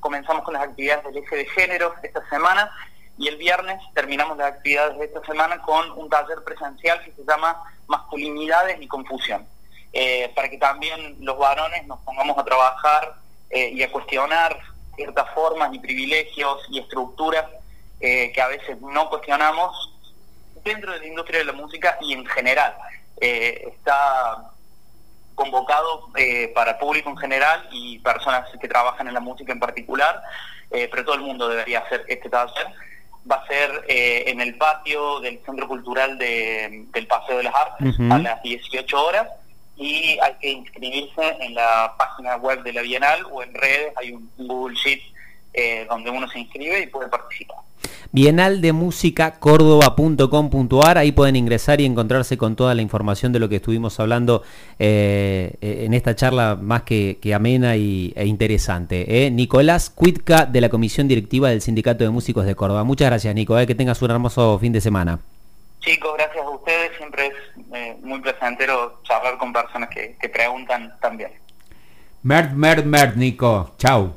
comenzamos 0.00 0.42
con 0.42 0.54
las 0.54 0.64
actividades 0.64 1.04
del 1.04 1.18
eje 1.18 1.36
de 1.36 1.46
género 1.46 1.94
esta 2.02 2.28
semana 2.28 2.72
y 3.18 3.28
el 3.28 3.36
viernes 3.36 3.80
terminamos 3.94 4.36
las 4.36 4.54
actividades 4.54 4.98
de 4.98 5.04
esta 5.04 5.24
semana 5.24 5.60
con 5.62 5.90
un 5.92 6.08
taller 6.08 6.42
presencial 6.44 7.02
que 7.04 7.12
se 7.12 7.24
llama 7.24 7.62
Masculinidades 7.86 8.78
y 8.80 8.88
Confusión, 8.88 9.46
eh, 9.92 10.32
para 10.34 10.48
que 10.48 10.58
también 10.58 11.16
los 11.20 11.38
varones 11.38 11.86
nos 11.86 12.00
pongamos 12.00 12.36
a 12.38 12.44
trabajar 12.44 13.14
eh, 13.50 13.70
y 13.72 13.82
a 13.82 13.92
cuestionar 13.92 14.58
ciertas 14.96 15.30
formas 15.34 15.72
y 15.72 15.78
privilegios 15.78 16.62
y 16.70 16.80
estructuras 16.80 17.44
eh, 18.00 18.32
que 18.32 18.40
a 18.40 18.48
veces 18.48 18.80
no 18.80 19.08
cuestionamos 19.08 19.92
dentro 20.64 20.92
de 20.92 20.98
la 21.00 21.06
industria 21.06 21.38
de 21.40 21.44
la 21.44 21.52
música 21.52 21.98
y 22.00 22.14
en 22.14 22.26
general. 22.26 22.74
está 23.20 24.50
convocado 25.34 26.10
para 26.54 26.78
público 26.78 27.10
en 27.10 27.16
general 27.16 27.68
y 27.70 27.98
personas 27.98 28.48
que 28.60 28.68
trabajan 28.68 29.08
en 29.08 29.14
la 29.14 29.20
música 29.20 29.52
en 29.52 29.58
particular, 29.58 30.22
pero 30.70 31.04
todo 31.04 31.16
el 31.16 31.22
mundo 31.22 31.48
debería 31.48 31.80
hacer 31.80 32.04
este 32.08 32.28
taller 32.28 32.68
va 33.30 33.36
a 33.36 33.46
ser 33.46 33.84
eh, 33.88 34.24
en 34.26 34.40
el 34.40 34.56
patio 34.56 35.20
del 35.20 35.40
Centro 35.44 35.66
Cultural 35.66 36.18
de, 36.18 36.86
del 36.92 37.06
Paseo 37.06 37.38
de 37.38 37.44
las 37.44 37.54
Artes 37.54 37.96
a 38.10 38.18
las 38.18 38.42
18 38.42 39.04
horas 39.04 39.28
y 39.76 40.18
hay 40.20 40.34
que 40.40 40.50
inscribirse 40.50 41.36
en 41.40 41.54
la 41.54 41.94
página 41.98 42.36
web 42.36 42.62
de 42.62 42.72
la 42.72 42.82
Bienal 42.82 43.26
o 43.30 43.42
en 43.42 43.54
redes, 43.54 43.92
hay 43.96 44.12
un 44.12 44.30
Google 44.36 44.76
Sheet 44.76 45.00
eh, 45.54 45.86
donde 45.88 46.10
uno 46.10 46.28
se 46.28 46.40
inscribe 46.40 46.80
y 46.80 46.86
puede 46.88 47.08
participar. 47.08 47.58
Bienal 48.10 48.60
de 48.60 48.72
Música 48.72 49.38
Córdoba.com.ar, 49.38 50.98
ahí 50.98 51.12
pueden 51.12 51.36
ingresar 51.36 51.80
y 51.80 51.84
encontrarse 51.84 52.36
con 52.36 52.56
toda 52.56 52.74
la 52.74 52.82
información 52.82 53.32
de 53.32 53.38
lo 53.38 53.48
que 53.48 53.56
estuvimos 53.56 54.00
hablando 54.00 54.42
eh, 54.78 55.56
en 55.60 55.94
esta 55.94 56.16
charla 56.16 56.56
más 56.60 56.82
que, 56.82 57.18
amena 57.34 57.76
y, 57.76 58.12
e 58.16 58.26
interesante. 58.26 59.26
¿eh? 59.26 59.30
Nicolás 59.30 59.90
Cuitca 59.90 60.46
de 60.46 60.60
la 60.60 60.68
Comisión 60.68 61.08
Directiva 61.08 61.50
del 61.50 61.60
Sindicato 61.60 62.04
de 62.04 62.10
Músicos 62.10 62.46
de 62.46 62.54
Córdoba. 62.54 62.84
Muchas 62.84 63.08
gracias 63.08 63.34
Nico, 63.34 63.56
que 63.66 63.74
tengas 63.74 64.02
un 64.02 64.10
hermoso 64.10 64.58
fin 64.58 64.72
de 64.72 64.80
semana. 64.80 65.20
Chicos, 65.80 66.14
gracias 66.16 66.44
a 66.44 66.50
ustedes, 66.50 66.96
siempre 66.96 67.26
es 67.26 68.00
muy 68.02 68.20
placentero 68.20 69.00
charlar 69.04 69.38
con 69.38 69.52
personas 69.52 69.88
que, 69.90 70.16
que 70.20 70.28
preguntan 70.28 70.94
también. 71.00 71.30
Mert, 72.22 72.52
mert, 72.54 72.86
mert, 72.86 73.16
Nico. 73.16 73.74
Chao. 73.78 74.14